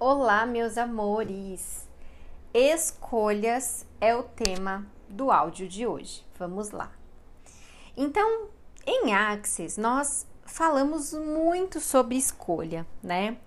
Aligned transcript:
Olá, 0.00 0.46
meus 0.46 0.78
amores! 0.78 1.88
Escolhas 2.54 3.84
é 4.00 4.14
o 4.14 4.22
tema 4.22 4.86
do 5.08 5.32
áudio 5.32 5.66
de 5.66 5.88
hoje. 5.88 6.24
Vamos 6.38 6.70
lá. 6.70 6.92
Então, 7.96 8.46
em 8.86 9.12
Axis, 9.12 9.76
nós 9.76 10.24
falamos 10.46 11.12
muito 11.12 11.80
sobre 11.80 12.14
escolha, 12.14 12.86
né? 13.02 13.38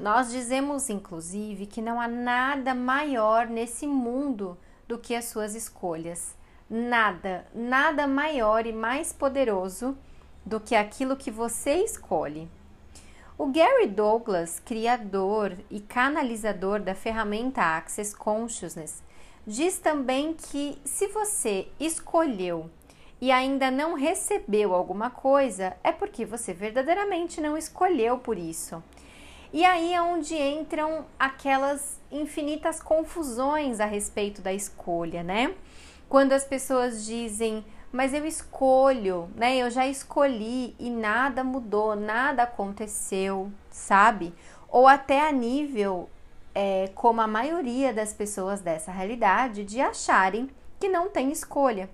Nós 0.00 0.32
dizemos, 0.32 0.90
inclusive, 0.90 1.64
que 1.66 1.80
não 1.80 2.00
há 2.00 2.08
nada 2.08 2.74
maior 2.74 3.46
nesse 3.46 3.86
mundo 3.86 4.58
do 4.88 4.98
que 4.98 5.14
as 5.14 5.26
suas 5.26 5.54
escolhas. 5.54 6.34
Nada, 6.68 7.46
nada 7.54 8.08
maior 8.08 8.66
e 8.66 8.72
mais 8.72 9.12
poderoso 9.12 9.96
do 10.44 10.58
que 10.58 10.74
aquilo 10.74 11.16
que 11.16 11.30
você 11.30 11.84
escolhe. 11.84 12.50
O 13.42 13.46
Gary 13.46 13.86
Douglas, 13.86 14.60
criador 14.60 15.56
e 15.70 15.80
canalizador 15.80 16.78
da 16.78 16.94
ferramenta 16.94 17.62
Access 17.62 18.14
Consciousness, 18.14 19.02
diz 19.46 19.78
também 19.78 20.34
que 20.34 20.76
se 20.84 21.06
você 21.06 21.68
escolheu 21.80 22.70
e 23.18 23.32
ainda 23.32 23.70
não 23.70 23.94
recebeu 23.94 24.74
alguma 24.74 25.08
coisa, 25.08 25.74
é 25.82 25.90
porque 25.90 26.26
você 26.26 26.52
verdadeiramente 26.52 27.40
não 27.40 27.56
escolheu 27.56 28.18
por 28.18 28.36
isso. 28.36 28.84
E 29.54 29.64
aí 29.64 29.94
é 29.94 30.02
onde 30.02 30.36
entram 30.36 31.06
aquelas 31.18 31.98
infinitas 32.12 32.78
confusões 32.82 33.80
a 33.80 33.86
respeito 33.86 34.42
da 34.42 34.52
escolha, 34.52 35.22
né? 35.22 35.54
Quando 36.10 36.32
as 36.32 36.44
pessoas 36.44 37.06
dizem, 37.06 37.64
mas 37.92 38.14
eu 38.14 38.24
escolho, 38.24 39.28
né? 39.34 39.56
Eu 39.56 39.70
já 39.70 39.86
escolhi 39.86 40.74
e 40.78 40.90
nada 40.90 41.42
mudou, 41.42 41.96
nada 41.96 42.44
aconteceu, 42.44 43.50
sabe? 43.70 44.34
Ou 44.68 44.86
até 44.86 45.28
a 45.28 45.32
nível, 45.32 46.08
é, 46.54 46.90
como 46.94 47.20
a 47.20 47.26
maioria 47.26 47.92
das 47.92 48.12
pessoas 48.12 48.60
dessa 48.60 48.92
realidade, 48.92 49.64
de 49.64 49.80
acharem 49.80 50.48
que 50.78 50.88
não 50.88 51.10
tem 51.10 51.32
escolha. 51.32 51.90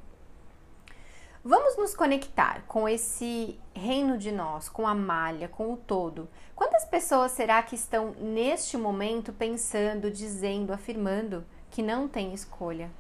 Vamos 1.43 1.77
nos 1.77 1.95
conectar 1.95 2.65
com 2.67 2.89
esse 2.89 3.59
reino 3.73 4.19
de 4.19 4.33
nós, 4.33 4.69
com 4.69 4.87
a 4.87 4.95
malha, 4.95 5.49
com 5.49 5.73
o 5.73 5.77
todo. 5.77 6.29
Quantas 6.57 6.85
pessoas 6.85 7.33
será 7.33 7.63
que 7.63 7.77
estão 7.77 8.11
neste 8.19 8.77
momento 8.77 9.33
pensando, 9.33 10.11
dizendo, 10.11 10.73
afirmando 10.73 11.47
que 11.71 11.83
não 11.83 12.09
tem 12.09 12.35
escolha? 12.35 12.91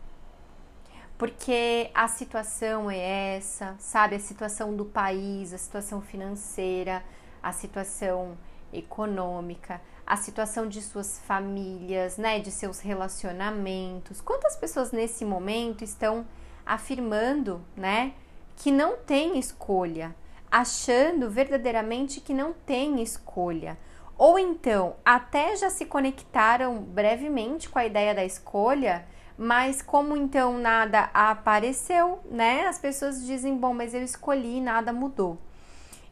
Porque 1.18 1.90
a 1.94 2.08
situação 2.08 2.90
é 2.90 3.36
essa, 3.36 3.74
sabe? 3.78 4.16
A 4.16 4.20
situação 4.20 4.76
do 4.76 4.84
país, 4.84 5.52
a 5.52 5.58
situação 5.58 6.02
financeira, 6.02 7.02
a 7.42 7.52
situação 7.52 8.36
econômica, 8.72 9.80
a 10.06 10.16
situação 10.16 10.68
de 10.68 10.82
suas 10.82 11.18
famílias, 11.20 12.18
né? 12.18 12.38
De 12.38 12.50
seus 12.50 12.80
relacionamentos. 12.80 14.20
Quantas 14.20 14.56
pessoas 14.56 14.92
nesse 14.92 15.24
momento 15.24 15.82
estão 15.82 16.26
afirmando, 16.64 17.64
né? 17.74 18.12
Que 18.56 18.70
não 18.70 18.96
tem 18.96 19.38
escolha, 19.38 20.14
achando 20.50 21.30
verdadeiramente 21.30 22.20
que 22.20 22.34
não 22.34 22.52
tem 22.52 23.02
escolha. 23.02 23.78
Ou 24.18 24.38
então, 24.38 24.96
até 25.04 25.56
já 25.56 25.70
se 25.70 25.84
conectaram 25.84 26.78
brevemente 26.78 27.68
com 27.68 27.78
a 27.78 27.86
ideia 27.86 28.14
da 28.14 28.24
escolha 28.24 29.06
mas 29.38 29.82
como 29.82 30.16
então 30.16 30.58
nada 30.58 31.10
apareceu, 31.12 32.20
né? 32.30 32.66
As 32.66 32.78
pessoas 32.78 33.24
dizem, 33.24 33.56
bom, 33.56 33.74
mas 33.74 33.94
eu 33.94 34.02
escolhi, 34.02 34.60
nada 34.60 34.92
mudou. 34.92 35.38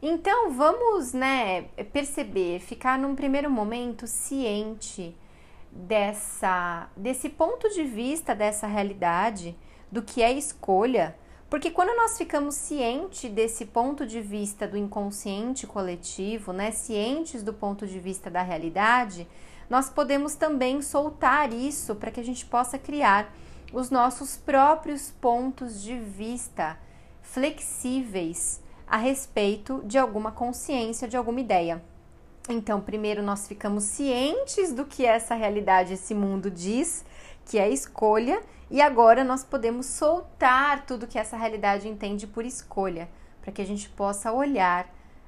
Então 0.03 0.51
vamos, 0.51 1.15
né, 1.15 1.63
perceber, 1.93 2.61
ficar 2.61 2.99
num 2.99 3.15
primeiro 3.15 3.51
momento 3.51 4.07
ciente 4.07 5.17
dessa 5.73 6.89
desse 6.97 7.29
ponto 7.29 7.69
de 7.71 7.83
vista 7.83 8.35
dessa 8.35 8.67
realidade 8.67 9.57
do 9.91 10.03
que 10.03 10.23
é 10.23 10.31
escolha, 10.33 11.17
porque 11.49 11.71
quando 11.71 11.97
nós 11.97 12.19
ficamos 12.19 12.55
cientes 12.55 13.31
desse 13.31 13.65
ponto 13.65 14.07
de 14.07 14.21
vista 14.21 14.69
do 14.69 14.77
inconsciente 14.77 15.67
coletivo, 15.67 16.53
né, 16.53 16.71
cientes 16.71 17.43
do 17.43 17.55
ponto 17.55 17.87
de 17.87 17.99
vista 17.99 18.31
da 18.31 18.43
realidade, 18.43 19.27
nós 19.69 19.89
podemos 19.89 20.35
também 20.35 20.83
soltar 20.83 21.53
isso 21.53 21.95
para 21.95 22.11
que 22.11 22.21
a 22.21 22.25
gente 22.25 22.45
possa 22.47 22.79
criar 22.79 23.33
os 23.73 23.91
nossos 23.91 24.37
próprios 24.37 25.11
pontos 25.11 25.83
de 25.83 25.99
vista 25.99 26.79
flexíveis 27.23 28.63
a 28.87 28.97
respeito 28.97 29.83
de 29.85 29.99
alguma 29.99 30.31
consciência, 30.31 31.09
de 31.09 31.17
alguma 31.17 31.41
ideia. 31.41 31.83
Então, 32.49 32.81
primeiro 32.81 33.23
nós 33.23 33.49
ficamos 33.49 33.85
cientes 33.85 34.73
do 34.73 34.85
que 34.85 35.05
essa 35.05 35.35
realidade, 35.35 35.95
esse 35.95 36.15
mundo 36.15 36.51
diz, 36.51 37.05
que 37.47 37.59
é 37.59 37.69
escolha, 37.69 38.43
e 38.71 38.81
agora 38.83 39.25
nós 39.25 39.43
podemos 39.43 39.87
soltar 39.87 40.85
tudo 40.87 41.07
que 41.07 41.19
essa 41.19 41.37
realidade 41.37 41.89
entende 41.89 42.27
por 42.27 42.45
escolha, 42.45 43.09
para 43.41 43.51
que 43.51 43.63
a 43.63 43.67
gente 43.67 43.89
possa 43.89 44.31
olhar 44.31 44.87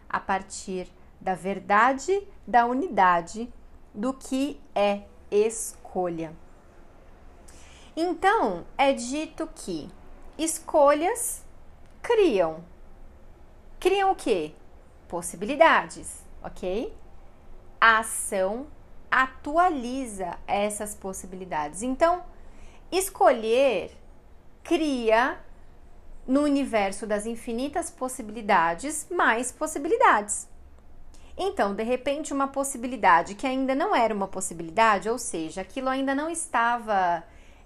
a 0.08 0.20
partir 0.20 0.88
da 1.20 1.34
verdade, 1.34 2.22
da 2.46 2.66
unidade 2.66 3.52
do 3.96 4.12
que 4.12 4.60
é 4.74 5.02
escolha. 5.30 6.32
Então, 7.96 8.66
é 8.76 8.92
dito 8.92 9.48
que 9.54 9.88
escolhas 10.36 11.42
criam. 12.02 12.62
Criam 13.80 14.12
o 14.12 14.14
quê? 14.14 14.52
Possibilidades, 15.08 16.22
ok? 16.42 16.94
A 17.80 18.00
ação 18.00 18.66
atualiza 19.10 20.38
essas 20.46 20.94
possibilidades. 20.94 21.82
Então, 21.82 22.22
escolher 22.92 23.96
cria 24.62 25.38
no 26.26 26.42
universo 26.42 27.06
das 27.06 27.24
infinitas 27.24 27.90
possibilidades 27.90 29.06
mais 29.10 29.52
possibilidades. 29.52 30.48
Então, 31.36 31.74
de 31.74 31.82
repente, 31.82 32.32
uma 32.32 32.48
possibilidade 32.48 33.34
que 33.34 33.47
ainda 33.47 33.74
não 33.74 33.94
era 33.94 34.14
uma 34.14 34.26
possibilidade, 34.26 35.08
ou 35.08 35.19
seja, 35.19 35.60
aquilo 35.60 35.88
ainda 35.88 36.14
não 36.14 36.30
estava 36.30 37.22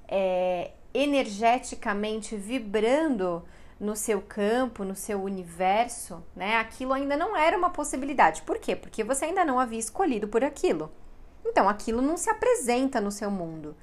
é, 0.09 0.73
energeticamente 0.93 2.37
vibrando 2.37 3.45
no 3.79 3.95
seu 3.95 4.21
campo, 4.21 4.85
no 4.85 4.95
seu 4.97 5.23
universo, 5.23 6.23
né? 6.35 6.57
Aquilo 6.57 6.93
ainda 6.93 7.17
não 7.17 7.37
era 7.37 7.57
uma 7.57 7.71
possibilidade. 7.71 8.43
Por 8.43 8.59
quê? 8.59 8.75
Porque 8.75 9.05
você 9.05 9.27
ainda 9.27 9.45
não 9.45 9.59
havia 9.59 9.79
escolhido 9.79 10.27
por 10.27 10.43
aquilo. 10.45 10.91
Então, 11.47 11.69
aquilo 11.69 12.03
não 12.03 12.17
se 12.17 12.29
apresenta 12.29 13.01
no 13.01 13.11
seu 13.11 13.31
mundo. 13.31 13.77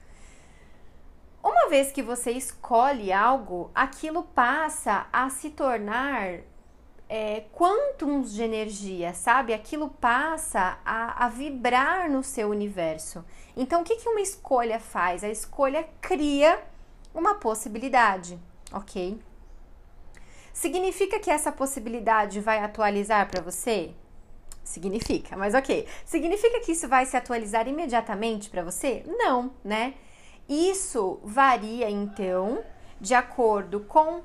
Uma 1.41 1.69
vez 1.69 1.91
que 1.91 2.03
você 2.03 2.31
escolhe 2.31 3.11
algo, 3.11 3.71
aquilo 3.73 4.21
passa 4.21 5.07
a 5.13 5.29
se 5.29 5.49
tornar 5.49 6.41
é, 7.09 7.43
de 8.25 8.43
energia, 8.43 9.13
sabe? 9.13 9.53
Aquilo 9.53 9.89
passa 9.89 10.77
a, 10.85 11.25
a, 11.25 11.29
vibrar 11.29 12.09
no 12.09 12.23
seu 12.23 12.49
universo. 12.49 13.23
Então, 13.55 13.81
o 13.81 13.83
que, 13.83 13.95
que 13.95 14.09
uma 14.09 14.21
escolha 14.21 14.79
faz? 14.79 15.23
A 15.23 15.29
escolha 15.29 15.87
cria 16.01 16.61
uma 17.13 17.35
possibilidade, 17.35 18.39
ok? 18.71 19.19
Significa 20.53 21.19
que 21.19 21.29
essa 21.29 21.51
possibilidade 21.51 22.39
vai 22.39 22.59
atualizar 22.59 23.29
para 23.29 23.41
você? 23.41 23.91
Significa, 24.63 25.37
mas 25.37 25.53
ok. 25.53 25.87
Significa 26.03 26.59
que 26.59 26.73
isso 26.73 26.87
vai 26.87 27.05
se 27.05 27.15
atualizar 27.15 27.67
imediatamente 27.67 28.49
para 28.49 28.63
você? 28.63 29.03
Não, 29.07 29.51
né? 29.63 29.93
Isso 30.49 31.19
varia 31.23 31.89
então 31.89 32.63
de 32.99 33.13
acordo 33.13 33.81
com 33.81 34.21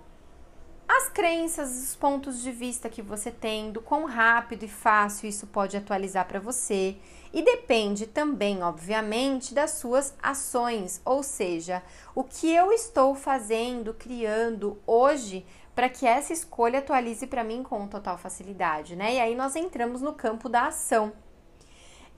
as 0.88 1.09
crenças, 1.09 1.70
os 1.82 1.94
pontos 1.94 2.43
de 2.43 2.50
vista 2.50 2.88
que 2.88 3.00
você 3.00 3.31
tem, 3.31 3.70
do 3.70 3.81
quão 3.81 4.05
rápido 4.05 4.64
e 4.64 4.69
fácil 4.69 5.29
isso 5.29 5.46
pode 5.46 5.76
atualizar 5.76 6.26
para 6.26 6.40
você. 6.40 6.96
E 7.32 7.43
depende 7.43 8.06
também, 8.06 8.62
obviamente, 8.62 9.55
das 9.55 9.73
suas 9.73 10.14
ações, 10.23 11.00
ou 11.05 11.23
seja, 11.23 11.82
o 12.14 12.23
que 12.23 12.52
eu 12.52 12.73
estou 12.73 13.14
fazendo, 13.14 13.94
criando 13.94 14.79
hoje 14.87 15.46
para 15.75 15.88
que 15.88 16.06
essa 16.06 16.32
escolha 16.32 16.81
atualize 16.81 17.26
para 17.26 17.43
mim 17.43 17.62
com 17.62 17.88
total 17.88 18.19
facilidade, 18.19 18.94
né? 18.94 19.14
E 19.14 19.20
aí 19.20 19.35
nós 19.35 19.56
entramos 19.56 20.02
no 20.02 20.12
campo 20.12 20.49
da 20.49 20.67
ação. 20.67 21.12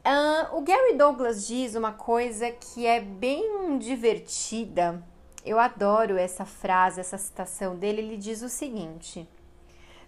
Uh, 0.05 0.59
o 0.59 0.61
Gary 0.63 0.95
Douglas 0.97 1.47
diz 1.47 1.77
uma 1.77 1.93
coisa 1.93 2.51
que 2.51 2.85
é 2.85 3.01
bem 3.01 3.79
divertida 3.79 5.03
eu 5.45 5.59
adoro 5.59 6.17
essa 6.17 6.45
frase, 6.45 7.01
essa 7.01 7.19
citação 7.19 7.77
dele. 7.77 8.01
Ele 8.01 8.17
diz 8.17 8.43
o 8.43 8.49
seguinte: 8.49 9.29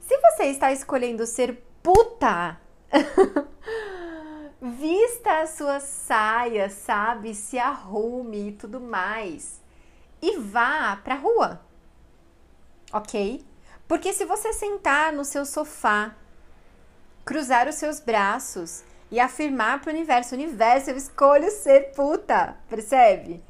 Se 0.00 0.18
você 0.18 0.44
está 0.44 0.72
escolhendo 0.72 1.26
ser 1.26 1.62
puta, 1.82 2.58
vista 4.60 5.40
a 5.42 5.46
sua 5.46 5.78
saia, 5.78 6.70
sabe? 6.70 7.34
Se 7.34 7.58
arrume 7.58 8.48
e 8.48 8.52
tudo 8.52 8.80
mais. 8.80 9.60
E 10.22 10.38
vá 10.38 10.96
pra 10.96 11.16
rua. 11.16 11.60
Ok? 12.92 13.44
Porque 13.86 14.12
se 14.12 14.24
você 14.24 14.52
sentar 14.52 15.12
no 15.12 15.24
seu 15.24 15.44
sofá, 15.44 16.16
cruzar 17.24 17.68
os 17.68 17.74
seus 17.74 18.00
braços 18.00 18.82
e 19.10 19.20
afirmar 19.20 19.80
para 19.80 19.90
o 19.90 19.94
universo: 19.94 20.34
universo, 20.34 20.90
eu 20.90 20.96
escolho 20.96 21.50
ser 21.50 21.92
puta, 21.92 22.56
percebe? 22.68 23.44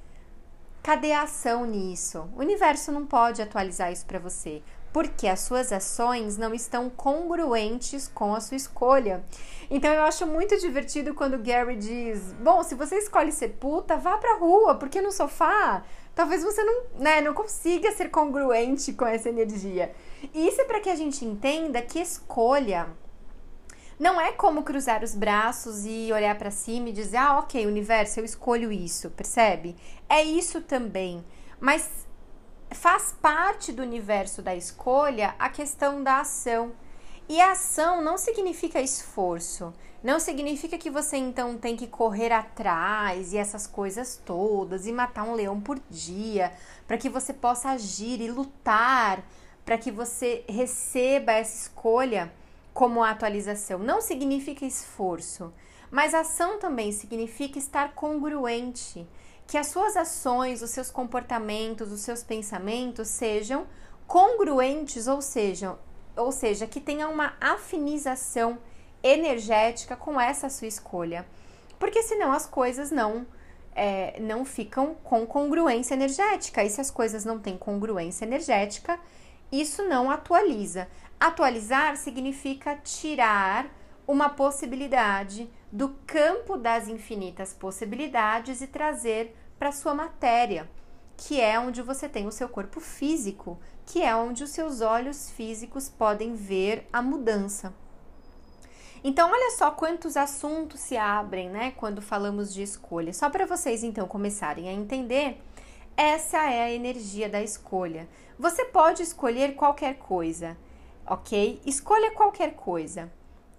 Cadê 0.86 1.10
a 1.10 1.22
ação 1.22 1.66
nisso? 1.66 2.30
O 2.36 2.38
universo 2.38 2.92
não 2.92 3.04
pode 3.04 3.42
atualizar 3.42 3.90
isso 3.90 4.06
para 4.06 4.20
você, 4.20 4.62
porque 4.92 5.26
as 5.26 5.40
suas 5.40 5.72
ações 5.72 6.38
não 6.38 6.54
estão 6.54 6.88
congruentes 6.88 8.06
com 8.06 8.32
a 8.32 8.40
sua 8.40 8.56
escolha. 8.56 9.24
Então 9.68 9.92
eu 9.92 10.04
acho 10.04 10.24
muito 10.28 10.56
divertido 10.60 11.12
quando 11.12 11.42
Gary 11.42 11.74
diz: 11.74 12.32
"Bom, 12.34 12.62
se 12.62 12.76
você 12.76 12.98
escolhe 12.98 13.32
ser 13.32 13.56
puta, 13.58 13.96
vá 13.96 14.16
pra 14.16 14.36
rua, 14.36 14.76
porque 14.76 15.00
no 15.00 15.10
sofá 15.10 15.82
talvez 16.14 16.44
você 16.44 16.62
não, 16.62 16.84
né, 17.00 17.20
não 17.20 17.34
consiga 17.34 17.90
ser 17.90 18.08
congruente 18.08 18.92
com 18.92 19.06
essa 19.06 19.28
energia". 19.28 19.92
Isso 20.32 20.60
é 20.60 20.64
para 20.66 20.78
que 20.78 20.88
a 20.88 20.94
gente 20.94 21.24
entenda 21.24 21.82
que 21.82 21.98
escolha 21.98 22.86
não 23.98 24.20
é 24.20 24.32
como 24.32 24.62
cruzar 24.62 25.02
os 25.02 25.14
braços 25.14 25.86
e 25.86 26.12
olhar 26.12 26.36
para 26.36 26.50
cima 26.50 26.90
e 26.90 26.92
dizer, 26.92 27.16
ah, 27.16 27.38
ok, 27.38 27.66
universo, 27.66 28.20
eu 28.20 28.24
escolho 28.24 28.70
isso, 28.70 29.10
percebe? 29.10 29.74
É 30.08 30.22
isso 30.22 30.60
também. 30.60 31.24
Mas 31.58 32.06
faz 32.70 33.14
parte 33.22 33.72
do 33.72 33.82
universo 33.82 34.42
da 34.42 34.54
escolha 34.54 35.34
a 35.38 35.48
questão 35.48 36.02
da 36.02 36.20
ação. 36.20 36.72
E 37.28 37.40
a 37.40 37.52
ação 37.52 38.02
não 38.02 38.18
significa 38.18 38.80
esforço. 38.80 39.72
Não 40.02 40.20
significa 40.20 40.78
que 40.78 40.90
você 40.90 41.16
então 41.16 41.56
tem 41.56 41.74
que 41.74 41.86
correr 41.86 42.30
atrás 42.30 43.32
e 43.32 43.38
essas 43.38 43.66
coisas 43.66 44.20
todas 44.24 44.86
e 44.86 44.92
matar 44.92 45.24
um 45.24 45.34
leão 45.34 45.60
por 45.60 45.80
dia 45.90 46.52
para 46.86 46.98
que 46.98 47.08
você 47.08 47.32
possa 47.32 47.70
agir 47.70 48.20
e 48.20 48.30
lutar 48.30 49.24
para 49.64 49.76
que 49.76 49.90
você 49.90 50.44
receba 50.48 51.32
essa 51.32 51.62
escolha 51.62 52.32
como 52.76 53.02
atualização. 53.02 53.78
Não 53.78 54.02
significa 54.02 54.66
esforço, 54.66 55.50
mas 55.90 56.12
ação 56.12 56.58
também 56.58 56.92
significa 56.92 57.58
estar 57.58 57.94
congruente. 57.94 59.08
Que 59.46 59.56
as 59.56 59.68
suas 59.68 59.96
ações, 59.96 60.60
os 60.60 60.70
seus 60.70 60.90
comportamentos, 60.90 61.90
os 61.90 62.00
seus 62.00 62.22
pensamentos 62.22 63.08
sejam 63.08 63.66
congruentes, 64.06 65.06
ou 65.06 65.22
seja, 65.22 65.78
ou 66.14 66.30
seja, 66.30 66.66
que 66.66 66.78
tenha 66.78 67.08
uma 67.08 67.32
afinização 67.40 68.58
energética 69.02 69.96
com 69.96 70.20
essa 70.20 70.50
sua 70.50 70.68
escolha. 70.68 71.26
Porque 71.78 72.02
senão 72.02 72.30
as 72.30 72.44
coisas 72.44 72.90
não 72.90 73.26
é, 73.74 74.20
não 74.20 74.44
ficam 74.44 74.94
com 75.02 75.26
congruência 75.26 75.94
energética. 75.94 76.62
E 76.62 76.68
se 76.68 76.82
as 76.82 76.90
coisas 76.90 77.24
não 77.24 77.38
têm 77.38 77.56
congruência 77.56 78.26
energética, 78.26 79.00
isso 79.50 79.82
não 79.84 80.10
atualiza. 80.10 80.88
Atualizar 81.18 81.96
significa 81.96 82.76
tirar 82.76 83.66
uma 84.06 84.28
possibilidade 84.28 85.50
do 85.72 85.96
campo 86.06 86.58
das 86.58 86.88
infinitas 86.88 87.54
possibilidades 87.54 88.60
e 88.60 88.66
trazer 88.66 89.34
para 89.58 89.72
sua 89.72 89.94
matéria, 89.94 90.68
que 91.16 91.40
é 91.40 91.58
onde 91.58 91.80
você 91.80 92.06
tem 92.06 92.26
o 92.26 92.32
seu 92.32 92.48
corpo 92.48 92.80
físico, 92.80 93.58
que 93.86 94.02
é 94.02 94.14
onde 94.14 94.44
os 94.44 94.50
seus 94.50 94.82
olhos 94.82 95.30
físicos 95.30 95.88
podem 95.88 96.34
ver 96.34 96.86
a 96.92 97.00
mudança. 97.00 97.74
Então, 99.02 99.30
olha 99.30 99.56
só 99.56 99.70
quantos 99.70 100.16
assuntos 100.16 100.80
se 100.80 100.96
abrem, 100.96 101.48
né, 101.48 101.72
quando 101.76 102.02
falamos 102.02 102.52
de 102.52 102.62
escolha. 102.62 103.12
Só 103.12 103.30
para 103.30 103.46
vocês 103.46 103.82
então 103.82 104.06
começarem 104.06 104.68
a 104.68 104.72
entender, 104.72 105.40
essa 105.96 106.38
é 106.50 106.62
a 106.62 106.72
energia 106.72 107.28
da 107.28 107.42
escolha. 107.42 108.06
Você 108.38 108.66
pode 108.66 109.02
escolher 109.02 109.54
qualquer 109.54 109.94
coisa 109.94 110.56
ok? 111.06 111.60
Escolha 111.64 112.10
qualquer 112.12 112.54
coisa. 112.54 113.12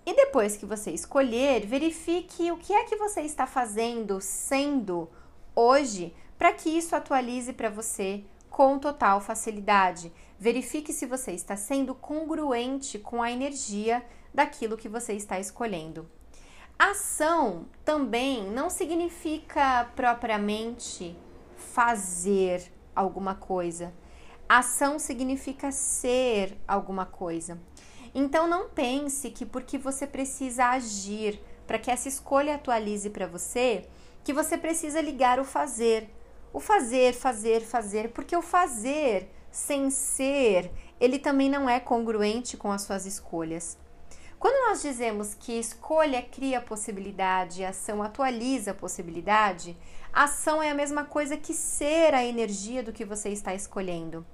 E 0.06 0.16
depois 0.16 0.56
que 0.56 0.66
você 0.66 0.92
escolher, 0.92 1.66
verifique 1.66 2.52
o 2.52 2.58
que 2.58 2.74
é 2.74 2.86
que 2.86 2.96
você 2.96 3.22
está 3.22 3.46
fazendo, 3.46 4.22
sendo 4.22 5.10
hoje, 5.56 6.14
para 6.38 6.54
que 6.54 6.70
isso 6.70 6.96
atualize 6.96 7.52
para 7.52 7.70
você 7.70 8.24
com 8.50 8.80
total 8.80 9.20
facilidade. 9.20 10.12
Verifique 10.40 10.94
se 10.94 11.06
você 11.06 11.32
está 11.32 11.58
sendo 11.58 11.94
congruente 11.94 12.98
com 13.00 13.22
a 13.22 13.32
energia 13.32 14.06
daquilo 14.34 14.78
que 14.78 14.88
você 14.88 15.14
está 15.14 15.40
escolhendo. 15.40 16.10
Ação 16.80 17.66
também 17.84 18.50
não 18.50 18.70
significa 18.70 19.92
propriamente 19.96 21.18
fazer 21.56 22.72
alguma 22.96 23.34
coisa 23.34 23.94
Ação 24.50 24.98
significa 24.98 25.72
ser 25.72 26.58
alguma 26.66 27.06
coisa. 27.06 27.60
Então 28.16 28.48
não 28.48 28.70
pense 28.70 29.30
que 29.30 29.46
porque 29.46 29.78
você 29.78 30.08
precisa 30.08 30.68
agir 30.68 31.42
para 31.68 31.78
que 31.78 31.92
essa 31.92 32.08
escolha 32.08 32.56
atualize 32.56 33.10
para 33.10 33.28
você, 33.28 33.86
que 34.24 34.32
você 34.32 34.58
precisa 34.58 35.02
ligar 35.02 35.38
o 35.38 35.44
fazer. 35.44 36.10
O 36.54 36.62
fazer, 36.62 37.14
fazer, 37.14 37.60
fazer, 37.60 38.10
porque 38.14 38.36
o 38.36 38.42
fazer 38.42 39.30
sem 39.52 39.90
ser, 39.90 40.72
ele 41.00 41.20
também 41.20 41.50
não 41.50 41.70
é 41.70 41.80
congruente 41.80 42.56
com 42.56 42.72
as 42.72 42.84
suas 42.84 43.06
escolhas. 43.06 43.78
Quando 44.40 44.70
nós 44.70 44.82
dizemos 44.82 45.34
que 45.34 45.60
escolha 45.60 46.22
cria 46.22 46.62
possibilidade, 46.62 47.66
ação 47.66 48.02
atualiza 48.02 48.72
a 48.72 48.76
possibilidade, 48.76 49.76
ação 50.14 50.64
é 50.64 50.70
a 50.70 50.76
mesma 50.76 51.04
coisa 51.04 51.36
que 51.36 51.54
ser 51.54 52.14
a 52.14 52.24
energia 52.24 52.82
do 52.82 52.94
que 52.94 53.04
você 53.04 53.30
está 53.30 53.54
escolhendo. 53.54 54.26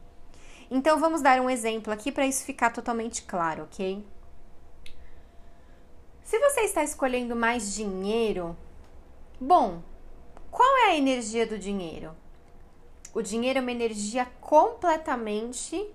Então 0.75 0.99
vamos 0.99 1.21
dar 1.21 1.39
um 1.39 1.51
exemplo 1.51 1.93
aqui 1.93 2.11
para 2.11 2.25
isso 2.25 2.43
ficar 2.43 2.71
totalmente 2.71 3.21
claro, 3.21 3.65
ok? 3.65 4.03
Se 6.23 6.39
você 6.39 6.61
está 6.61 6.83
escolhendo 6.83 7.35
mais 7.35 7.75
dinheiro, 7.75 8.57
bom, 9.39 9.83
qual 10.49 10.77
é 10.77 10.85
a 10.85 10.97
energia 10.97 11.45
do 11.45 11.59
dinheiro? 11.59 12.15
O 13.13 13.21
dinheiro 13.21 13.59
é 13.59 13.61
uma 13.61 13.71
energia 13.71 14.25
completamente 14.41 15.87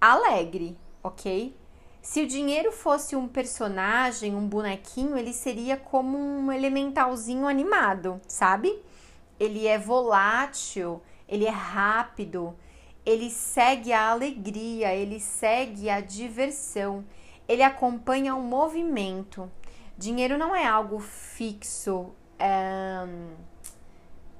alegre, 0.00 0.76
ok? 1.00 1.56
Se 2.02 2.22
o 2.22 2.26
dinheiro 2.26 2.72
fosse 2.72 3.14
um 3.14 3.28
personagem, 3.28 4.34
um 4.34 4.48
bonequinho, 4.48 5.16
ele 5.16 5.32
seria 5.32 5.76
como 5.76 6.18
um 6.18 6.50
elementalzinho 6.50 7.46
animado, 7.46 8.20
sabe? 8.26 8.82
Ele 9.38 9.68
é 9.68 9.78
volátil, 9.78 11.00
ele 11.28 11.46
é 11.46 11.50
rápido, 11.50 12.56
ele 13.04 13.30
segue 13.30 13.92
a 13.92 14.08
alegria, 14.08 14.94
ele 14.94 15.20
segue 15.20 15.88
a 15.88 16.00
diversão, 16.00 17.04
ele 17.48 17.62
acompanha 17.62 18.34
o 18.34 18.42
movimento. 18.42 19.50
Dinheiro 19.96 20.38
não 20.38 20.54
é 20.54 20.66
algo 20.66 20.98
fixo 20.98 22.10
é, 22.38 23.06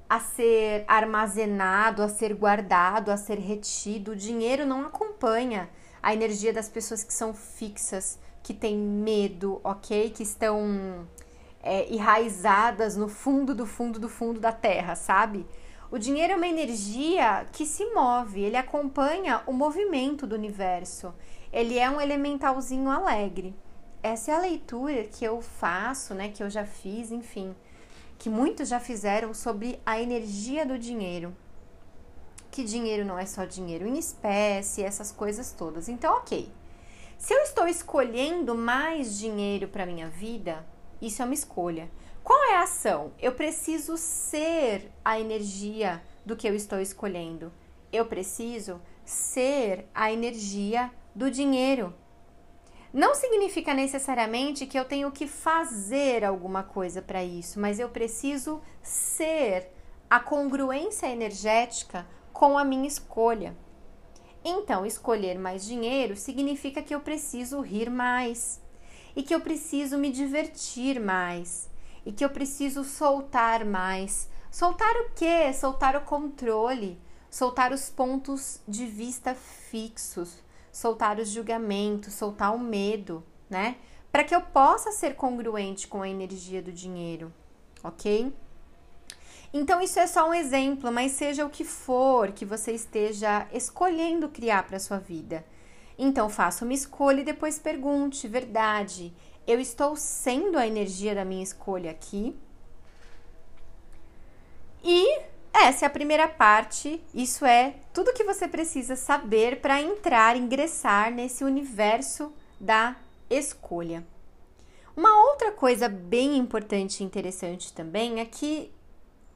a 0.09 0.19
ser 0.19 0.83
armazenado, 0.87 2.01
a 2.01 2.09
ser 2.09 2.33
guardado, 2.33 3.11
a 3.11 3.17
ser 3.17 3.37
retido. 3.37 4.11
O 4.11 4.15
dinheiro 4.15 4.65
não 4.65 4.85
acompanha 4.85 5.69
a 6.01 6.13
energia 6.13 6.51
das 6.51 6.67
pessoas 6.67 7.03
que 7.03 7.13
são 7.13 7.33
fixas, 7.33 8.19
que 8.41 8.53
têm 8.53 8.77
medo, 8.77 9.61
ok? 9.63 10.09
Que 10.09 10.23
estão 10.23 11.07
é, 11.61 11.93
enraizadas 11.93 12.95
no 12.95 13.07
fundo 13.07 13.53
do 13.53 13.65
fundo 13.65 13.99
do 13.99 14.09
fundo 14.09 14.39
da 14.39 14.51
terra, 14.51 14.95
sabe? 14.95 15.45
O 15.91 15.99
dinheiro 15.99 16.31
é 16.31 16.35
uma 16.37 16.47
energia 16.47 17.45
que 17.51 17.65
se 17.65 17.83
move, 17.93 18.41
ele 18.41 18.55
acompanha 18.55 19.43
o 19.45 19.51
movimento 19.51 20.25
do 20.25 20.35
universo. 20.35 21.13
Ele 21.51 21.77
é 21.77 21.89
um 21.89 21.99
elementalzinho 21.99 22.89
alegre. 22.89 23.53
Essa 24.01 24.31
é 24.31 24.35
a 24.35 24.39
leitura 24.39 25.03
que 25.03 25.25
eu 25.25 25.41
faço, 25.41 26.13
né, 26.13 26.29
que 26.29 26.41
eu 26.41 26.49
já 26.49 26.65
fiz, 26.65 27.11
enfim, 27.11 27.53
que 28.17 28.29
muitos 28.29 28.69
já 28.69 28.79
fizeram 28.79 29.33
sobre 29.33 29.81
a 29.85 29.99
energia 29.99 30.65
do 30.65 30.79
dinheiro. 30.79 31.35
Que 32.49 32.63
dinheiro 32.63 33.03
não 33.03 33.19
é 33.19 33.25
só 33.25 33.43
dinheiro 33.43 33.85
em 33.85 33.97
espécie, 33.97 34.83
essas 34.83 35.11
coisas 35.11 35.51
todas. 35.51 35.89
Então, 35.89 36.15
OK. 36.19 36.49
Se 37.17 37.33
eu 37.33 37.39
estou 37.39 37.67
escolhendo 37.67 38.55
mais 38.55 39.19
dinheiro 39.19 39.67
para 39.67 39.85
minha 39.85 40.07
vida, 40.07 40.65
isso 41.01 41.21
é 41.21 41.25
uma 41.25 41.33
escolha. 41.33 41.91
Qual 42.23 42.43
é 42.51 42.55
a 42.57 42.63
ação? 42.63 43.13
Eu 43.19 43.31
preciso 43.31 43.97
ser 43.97 44.91
a 45.03 45.19
energia 45.19 46.01
do 46.25 46.35
que 46.35 46.47
eu 46.47 46.55
estou 46.55 46.79
escolhendo. 46.79 47.51
Eu 47.91 48.05
preciso 48.05 48.79
ser 49.03 49.87
a 49.93 50.11
energia 50.11 50.91
do 51.15 51.31
dinheiro. 51.31 51.93
Não 52.93 53.15
significa 53.15 53.73
necessariamente 53.73 54.67
que 54.67 54.77
eu 54.77 54.85
tenho 54.85 55.11
que 55.11 55.25
fazer 55.25 56.23
alguma 56.23 56.61
coisa 56.61 57.01
para 57.01 57.23
isso, 57.23 57.59
mas 57.59 57.79
eu 57.79 57.89
preciso 57.89 58.61
ser 58.83 59.69
a 60.09 60.19
congruência 60.19 61.07
energética 61.07 62.05
com 62.33 62.57
a 62.57 62.65
minha 62.65 62.87
escolha. 62.87 63.55
Então, 64.43 64.85
escolher 64.85 65.39
mais 65.39 65.65
dinheiro 65.65 66.15
significa 66.17 66.81
que 66.81 66.93
eu 66.93 66.99
preciso 66.99 67.61
rir 67.61 67.89
mais 67.89 68.61
e 69.15 69.23
que 69.23 69.33
eu 69.33 69.41
preciso 69.41 69.97
me 69.97 70.11
divertir 70.11 70.99
mais 70.99 71.70
e 72.05 72.11
que 72.11 72.23
eu 72.23 72.29
preciso 72.29 72.83
soltar 72.83 73.65
mais. 73.65 74.29
Soltar 74.49 74.95
o 74.97 75.11
quê? 75.15 75.51
Soltar 75.53 75.95
o 75.95 76.01
controle, 76.01 76.99
soltar 77.29 77.71
os 77.71 77.89
pontos 77.89 78.59
de 78.67 78.85
vista 78.85 79.35
fixos, 79.35 80.37
soltar 80.71 81.19
os 81.19 81.29
julgamentos, 81.29 82.13
soltar 82.13 82.53
o 82.53 82.59
medo, 82.59 83.23
né? 83.49 83.77
para 84.11 84.23
que 84.23 84.35
eu 84.35 84.41
possa 84.41 84.91
ser 84.91 85.15
congruente 85.15 85.87
com 85.87 86.01
a 86.01 86.09
energia 86.09 86.61
do 86.61 86.71
dinheiro, 86.71 87.33
ok? 87.83 88.33
Então, 89.53 89.81
isso 89.81 89.99
é 89.99 90.07
só 90.07 90.29
um 90.29 90.33
exemplo, 90.33 90.91
mas 90.91 91.13
seja 91.13 91.45
o 91.45 91.49
que 91.49 91.63
for 91.63 92.31
que 92.31 92.45
você 92.45 92.73
esteja 92.73 93.47
escolhendo 93.51 94.29
criar 94.29 94.63
para 94.63 94.79
sua 94.79 94.97
vida. 94.97 95.45
Então, 95.97 96.29
faça 96.29 96.63
uma 96.63 96.73
escolha 96.73 97.21
e 97.21 97.25
depois 97.25 97.59
pergunte: 97.59 98.27
verdade, 98.27 99.13
eu 99.47 99.59
estou 99.59 99.95
sendo 99.95 100.57
a 100.57 100.67
energia 100.67 101.15
da 101.15 101.25
minha 101.25 101.43
escolha 101.43 101.91
aqui? 101.91 102.35
E 104.83 105.21
essa 105.53 105.85
é 105.85 105.87
a 105.87 105.91
primeira 105.91 106.27
parte. 106.27 107.03
Isso 107.13 107.45
é 107.45 107.75
tudo 107.93 108.13
que 108.13 108.23
você 108.23 108.47
precisa 108.47 108.95
saber 108.95 109.61
para 109.61 109.81
entrar, 109.81 110.35
ingressar 110.35 111.11
nesse 111.11 111.43
universo 111.43 112.33
da 112.59 112.95
escolha. 113.29 114.05
Uma 114.95 115.23
outra 115.25 115.51
coisa 115.51 115.87
bem 115.87 116.37
importante 116.37 117.01
e 117.01 117.05
interessante 117.05 117.73
também 117.73 118.19
é 118.19 118.25
que 118.25 118.71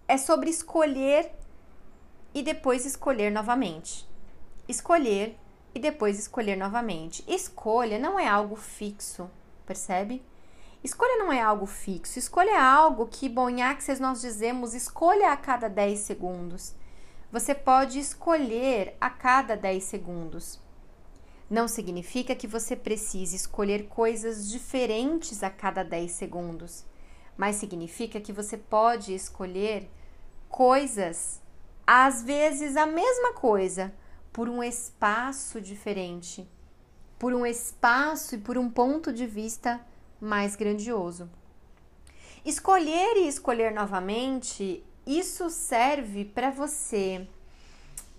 é 0.07 0.17
sobre 0.17 0.49
escolher 0.49 1.31
e 2.33 2.41
depois 2.43 2.85
escolher 2.85 3.31
novamente. 3.31 4.07
Escolher 4.67 5.37
e 5.73 5.79
depois 5.79 6.19
escolher 6.19 6.55
novamente. 6.55 7.23
Escolha 7.27 7.97
não 7.97 8.19
é 8.19 8.27
algo 8.27 8.55
fixo, 8.55 9.29
percebe? 9.65 10.23
Escolha 10.83 11.17
não 11.17 11.33
é 11.33 11.41
algo 11.41 11.65
fixo. 11.65 12.19
Escolha 12.19 12.51
é 12.51 12.59
algo 12.59 13.07
que, 13.07 13.33
Access 13.61 13.99
nós 13.99 14.21
dizemos 14.21 14.73
escolha 14.75 15.31
a 15.31 15.37
cada 15.37 15.67
10 15.67 15.99
segundos. 15.99 16.75
Você 17.31 17.55
pode 17.55 17.99
escolher 17.99 18.95
a 19.01 19.09
cada 19.09 19.57
10 19.57 19.83
segundos. 19.83 20.59
Não 21.49 21.67
significa 21.67 22.35
que 22.35 22.47
você 22.47 22.75
precise 22.75 23.35
escolher 23.35 23.87
coisas 23.87 24.49
diferentes 24.49 25.43
a 25.43 25.49
cada 25.49 25.83
10 25.83 26.11
segundos, 26.11 26.85
mas 27.37 27.55
significa 27.55 28.21
que 28.21 28.33
você 28.33 28.57
pode 28.57 29.13
escolher 29.13 29.89
coisas, 30.49 31.41
às 31.85 32.23
vezes 32.23 32.77
a 32.77 32.85
mesma 32.85 33.33
coisa, 33.33 33.93
por 34.31 34.47
um 34.47 34.63
espaço 34.63 35.61
diferente, 35.61 36.49
por 37.17 37.33
um 37.33 37.45
espaço 37.45 38.35
e 38.35 38.37
por 38.37 38.57
um 38.57 38.69
ponto 38.69 39.11
de 39.11 39.25
vista 39.25 39.79
mais 40.19 40.55
grandioso. 40.55 41.29
Escolher 42.45 43.17
e 43.17 43.27
escolher 43.27 43.71
novamente, 43.71 44.83
isso 45.05 45.49
serve 45.49 46.25
para 46.25 46.51
você 46.51 47.27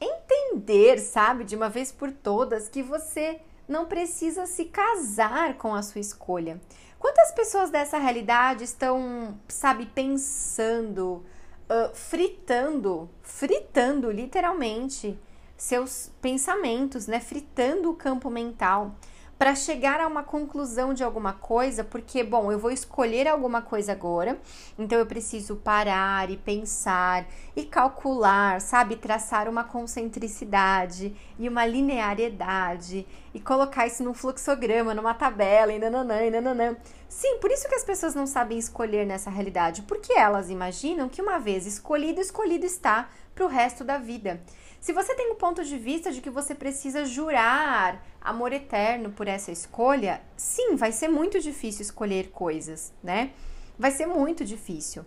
entender, 0.00 0.98
sabe, 0.98 1.44
de 1.44 1.56
uma 1.56 1.68
vez 1.68 1.92
por 1.92 2.10
todas, 2.10 2.68
que 2.68 2.82
você 2.82 3.40
não 3.68 3.86
precisa 3.86 4.46
se 4.46 4.66
casar 4.66 5.54
com 5.54 5.74
a 5.74 5.82
sua 5.82 6.00
escolha. 6.00 6.60
Quantas 6.98 7.30
pessoas 7.32 7.70
dessa 7.70 7.98
realidade 7.98 8.64
estão, 8.64 9.38
sabe, 9.48 9.86
pensando, 9.86 11.24
uh, 11.68 11.94
fritando, 11.94 13.08
fritando 13.22 14.10
literalmente 14.10 15.18
seus 15.56 16.10
pensamentos, 16.20 17.06
né? 17.06 17.20
Fritando 17.20 17.90
o 17.90 17.94
campo 17.94 18.30
mental 18.30 18.94
para 19.38 19.54
chegar 19.54 20.00
a 20.00 20.06
uma 20.06 20.22
conclusão 20.22 20.94
de 20.94 21.04
alguma 21.04 21.32
coisa, 21.32 21.84
porque, 21.84 22.24
bom, 22.24 22.50
eu 22.50 22.58
vou 22.58 22.70
escolher 22.70 23.28
alguma 23.28 23.60
coisa 23.60 23.92
agora, 23.92 24.38
então 24.78 24.98
eu 24.98 25.06
preciso 25.06 25.56
parar 25.56 26.30
e 26.30 26.38
pensar 26.38 27.26
e 27.54 27.64
calcular, 27.64 28.60
sabe? 28.60 28.96
Traçar 28.96 29.48
uma 29.48 29.62
concentricidade 29.62 31.14
e 31.38 31.48
uma 31.48 31.66
linearidade 31.66 33.06
e 33.34 33.40
colocar 33.40 33.86
isso 33.86 34.02
num 34.02 34.14
fluxograma, 34.14 34.94
numa 34.94 35.12
tabela 35.12 35.72
e 35.72 35.78
nananã 35.78 36.22
e 36.22 36.30
nananã. 36.30 36.76
Sim, 37.08 37.38
por 37.38 37.50
isso 37.50 37.68
que 37.68 37.74
as 37.74 37.84
pessoas 37.84 38.14
não 38.14 38.26
sabem 38.26 38.58
escolher 38.58 39.06
nessa 39.06 39.30
realidade, 39.30 39.82
porque 39.82 40.14
elas 40.14 40.48
imaginam 40.48 41.08
que 41.08 41.20
uma 41.20 41.38
vez 41.38 41.66
escolhido, 41.66 42.20
escolhido 42.20 42.64
está 42.64 43.08
para 43.34 43.44
o 43.44 43.48
resto 43.48 43.84
da 43.84 43.98
vida. 43.98 44.40
Se 44.80 44.92
você 44.92 45.14
tem 45.14 45.30
o 45.30 45.32
um 45.32 45.36
ponto 45.36 45.64
de 45.64 45.76
vista 45.76 46.12
de 46.12 46.20
que 46.20 46.30
você 46.30 46.54
precisa 46.54 47.04
jurar 47.04 48.04
amor 48.20 48.52
eterno 48.52 49.10
por 49.10 49.26
essa 49.26 49.50
escolha, 49.50 50.22
sim, 50.36 50.76
vai 50.76 50.92
ser 50.92 51.08
muito 51.08 51.40
difícil 51.40 51.82
escolher 51.82 52.30
coisas, 52.30 52.92
né? 53.02 53.32
Vai 53.78 53.90
ser 53.90 54.06
muito 54.06 54.44
difícil. 54.44 55.04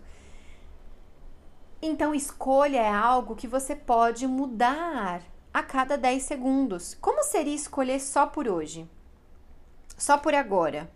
Então, 1.82 2.14
escolha 2.14 2.80
é 2.80 2.90
algo 2.90 3.34
que 3.34 3.48
você 3.48 3.74
pode 3.74 4.26
mudar 4.26 5.22
a 5.52 5.62
cada 5.62 5.96
10 5.96 6.22
segundos. 6.22 6.96
Como 7.00 7.22
seria 7.24 7.54
escolher 7.54 8.00
só 8.00 8.26
por 8.26 8.46
hoje? 8.46 8.88
Só 9.96 10.18
por 10.18 10.34
agora? 10.34 10.90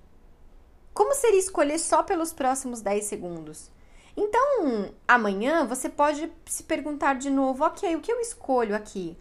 Como 0.93 1.14
seria 1.14 1.40
escolher 1.40 1.78
só 1.78 2.02
pelos 2.02 2.33
próximos 2.33 2.81
10 2.81 3.04
segundos? 3.04 3.71
Então, 4.16 4.92
amanhã 5.06 5.66
você 5.66 5.88
pode 5.88 6.30
se 6.47 6.62
perguntar 6.62 7.14
de 7.14 7.30
novo: 7.30 7.64
ok, 7.64 7.97
o 7.97 8.00
que 8.00 8.12
eu 8.12 8.21
escolho 8.21 8.75
aqui? 8.75 9.16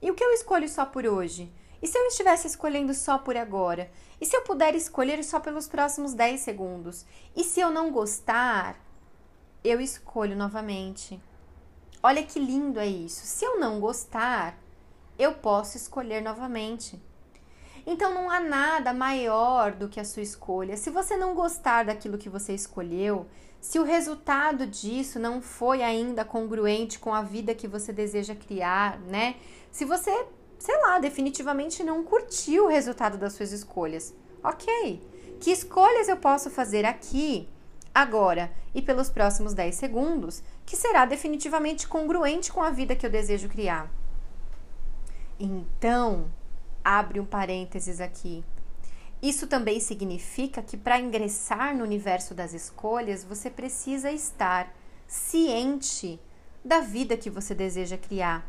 E 0.00 0.10
o 0.10 0.14
que 0.14 0.24
eu 0.24 0.32
escolho 0.32 0.68
só 0.68 0.84
por 0.84 1.06
hoje? 1.06 1.52
E 1.80 1.86
se 1.86 1.98
eu 1.98 2.06
estivesse 2.06 2.46
escolhendo 2.46 2.94
só 2.94 3.18
por 3.18 3.36
agora? 3.36 3.90
E 4.20 4.26
se 4.26 4.36
eu 4.36 4.42
puder 4.42 4.74
escolher 4.74 5.22
só 5.24 5.40
pelos 5.40 5.66
próximos 5.66 6.14
10 6.14 6.40
segundos? 6.40 7.04
E 7.34 7.42
se 7.42 7.60
eu 7.60 7.70
não 7.70 7.90
gostar, 7.90 8.76
eu 9.64 9.80
escolho 9.80 10.36
novamente. 10.36 11.20
Olha 12.02 12.22
que 12.22 12.38
lindo 12.38 12.80
é 12.80 12.86
isso. 12.86 13.26
Se 13.26 13.44
eu 13.44 13.58
não 13.58 13.80
gostar, 13.80 14.58
eu 15.18 15.34
posso 15.34 15.76
escolher 15.76 16.20
novamente. 16.20 17.00
Então 17.84 18.14
não 18.14 18.30
há 18.30 18.38
nada 18.38 18.92
maior 18.92 19.72
do 19.72 19.88
que 19.88 19.98
a 19.98 20.04
sua 20.04 20.22
escolha. 20.22 20.76
Se 20.76 20.90
você 20.90 21.16
não 21.16 21.34
gostar 21.34 21.84
daquilo 21.84 22.18
que 22.18 22.28
você 22.28 22.54
escolheu, 22.54 23.26
se 23.62 23.78
o 23.78 23.84
resultado 23.84 24.66
disso 24.66 25.20
não 25.20 25.40
foi 25.40 25.84
ainda 25.84 26.24
congruente 26.24 26.98
com 26.98 27.14
a 27.14 27.22
vida 27.22 27.54
que 27.54 27.68
você 27.68 27.92
deseja 27.92 28.34
criar, 28.34 28.98
né? 29.02 29.36
Se 29.70 29.84
você, 29.84 30.26
sei 30.58 30.76
lá, 30.82 30.98
definitivamente 30.98 31.84
não 31.84 32.02
curtiu 32.02 32.64
o 32.64 32.68
resultado 32.68 33.16
das 33.16 33.34
suas 33.34 33.52
escolhas, 33.52 34.12
ok. 34.42 35.00
Que 35.40 35.52
escolhas 35.52 36.08
eu 36.08 36.16
posso 36.16 36.50
fazer 36.50 36.84
aqui, 36.84 37.48
agora 37.94 38.50
e 38.74 38.82
pelos 38.82 39.08
próximos 39.08 39.54
10 39.54 39.76
segundos 39.76 40.42
que 40.66 40.74
será 40.74 41.04
definitivamente 41.04 41.86
congruente 41.86 42.52
com 42.52 42.62
a 42.62 42.70
vida 42.70 42.96
que 42.96 43.06
eu 43.06 43.10
desejo 43.10 43.48
criar? 43.48 43.88
Então, 45.38 46.32
abre 46.84 47.20
um 47.20 47.24
parênteses 47.24 48.00
aqui. 48.00 48.44
Isso 49.22 49.46
também 49.46 49.78
significa 49.78 50.60
que 50.60 50.76
para 50.76 50.98
ingressar 50.98 51.76
no 51.76 51.84
universo 51.84 52.34
das 52.34 52.52
escolhas, 52.52 53.22
você 53.22 53.48
precisa 53.48 54.10
estar 54.10 54.74
ciente 55.06 56.18
da 56.64 56.80
vida 56.80 57.16
que 57.16 57.30
você 57.30 57.54
deseja 57.54 57.96
criar. 57.96 58.44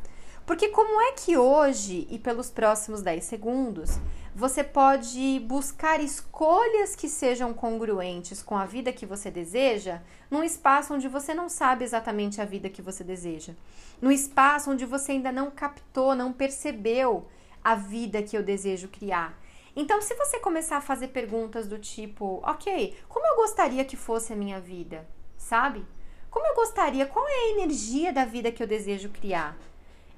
Porque 0.46 0.70
como 0.70 1.00
é 1.00 1.12
que 1.14 1.38
hoje 1.38 2.08
e 2.10 2.20
pelos 2.20 2.50
próximos 2.50 3.02
10 3.02 3.24
segundos 3.24 4.00
você 4.36 4.64
pode 4.64 5.40
buscar 5.46 6.02
escolhas 6.02 6.96
que 6.96 7.08
sejam 7.08 7.54
congruentes 7.54 8.42
com 8.42 8.58
a 8.58 8.66
vida 8.66 8.92
que 8.92 9.06
você 9.06 9.30
deseja, 9.30 10.02
num 10.30 10.44
espaço 10.44 10.94
onde 10.96 11.08
você 11.08 11.36
não 11.36 11.48
sabe 11.48 11.86
exatamente 11.86 12.42
a 12.42 12.46
vida 12.46 12.68
que 12.68 12.82
você 12.82 13.04
deseja, 13.04 13.54
num 14.02 14.12
espaço 14.12 14.72
onde 14.72 14.86
você 14.86 15.12
ainda 15.12 15.32
não 15.32 15.52
captou, 15.52 16.16
não 16.16 16.34
percebeu 16.34 17.28
a 17.64 17.76
vida 17.76 18.24
que 18.24 18.36
eu 18.36 18.42
desejo 18.44 18.88
criar. 18.88 19.40
Então, 19.76 20.02
se 20.02 20.14
você 20.14 20.40
começar 20.40 20.78
a 20.78 20.82
fazer 20.82 21.08
perguntas 21.08 21.68
do 21.68 21.80
tipo, 21.80 22.40
ok, 22.44 22.96
como 23.10 23.26
eu 23.26 23.36
gostaria 23.36 23.84
que 23.84 23.98
fosse 23.98 24.32
a 24.32 24.36
minha 24.36 24.60
vida? 24.60 25.08
Sabe? 25.36 25.84
Como 26.30 26.46
eu 26.46 26.56
gostaria? 26.56 27.08
Qual 27.08 27.28
é 27.28 27.32
a 27.32 27.52
energia 27.52 28.14
da 28.14 28.24
vida 28.24 28.52
que 28.52 28.62
eu 28.62 28.68
desejo 28.68 29.10
criar? 29.10 29.58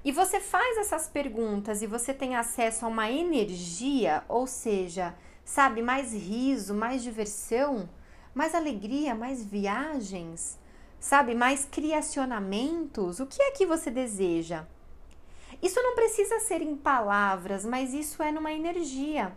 E 0.03 0.11
você 0.11 0.39
faz 0.39 0.77
essas 0.77 1.07
perguntas 1.07 1.81
e 1.81 1.87
você 1.87 2.13
tem 2.13 2.35
acesso 2.35 2.85
a 2.85 2.89
uma 2.89 3.09
energia, 3.09 4.23
ou 4.27 4.45
seja, 4.45 5.15
sabe, 5.43 5.81
mais 5.81 6.13
riso, 6.13 6.73
mais 6.73 7.01
diversão, 7.01 7.89
mais 8.33 8.53
alegria, 8.53 9.15
mais 9.15 9.43
viagens, 9.43 10.59
sabe, 10.99 11.33
mais 11.33 11.65
criacionamentos. 11.65 13.19
O 13.19 13.25
que 13.25 13.41
é 13.41 13.51
que 13.51 13.65
você 13.65 13.89
deseja? 13.89 14.65
Isso 15.61 15.81
não 15.81 15.95
precisa 15.95 16.39
ser 16.41 16.61
em 16.61 16.75
palavras, 16.75 17.65
mas 17.65 17.93
isso 17.93 18.21
é 18.21 18.31
numa 18.31 18.51
energia. 18.51 19.33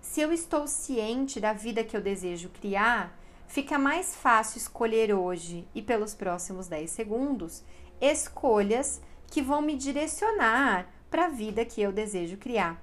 Se 0.00 0.20
eu 0.20 0.32
estou 0.32 0.66
ciente 0.66 1.38
da 1.38 1.52
vida 1.52 1.84
que 1.84 1.96
eu 1.96 2.00
desejo 2.00 2.48
criar, 2.48 3.16
fica 3.46 3.78
mais 3.78 4.14
fácil 4.14 4.58
escolher 4.58 5.12
hoje 5.14 5.66
e 5.74 5.82
pelos 5.82 6.14
próximos 6.14 6.68
10 6.68 6.90
segundos 6.90 7.62
escolhas 8.00 9.00
que 9.26 9.42
vão 9.42 9.60
me 9.60 9.76
direcionar 9.76 10.88
para 11.10 11.26
a 11.26 11.28
vida 11.28 11.64
que 11.64 11.82
eu 11.82 11.92
desejo 11.92 12.36
criar. 12.36 12.82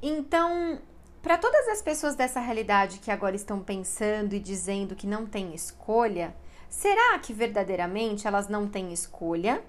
Então, 0.00 0.80
para 1.20 1.36
todas 1.36 1.68
as 1.68 1.82
pessoas 1.82 2.14
dessa 2.14 2.40
realidade 2.40 2.98
que 3.00 3.10
agora 3.10 3.36
estão 3.36 3.60
pensando 3.60 4.34
e 4.34 4.40
dizendo 4.40 4.96
que 4.96 5.06
não 5.06 5.26
tem 5.26 5.54
escolha, 5.54 6.34
será 6.68 7.18
que 7.18 7.32
verdadeiramente 7.32 8.26
elas 8.26 8.48
não 8.48 8.68
têm 8.68 8.92
escolha? 8.92 9.62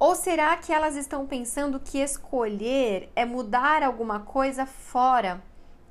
Ou 0.00 0.14
será 0.14 0.56
que 0.56 0.72
elas 0.72 0.96
estão 0.96 1.26
pensando 1.26 1.78
que 1.78 1.98
escolher 1.98 3.12
é 3.14 3.26
mudar 3.26 3.82
alguma 3.82 4.20
coisa 4.20 4.64
fora 4.64 5.42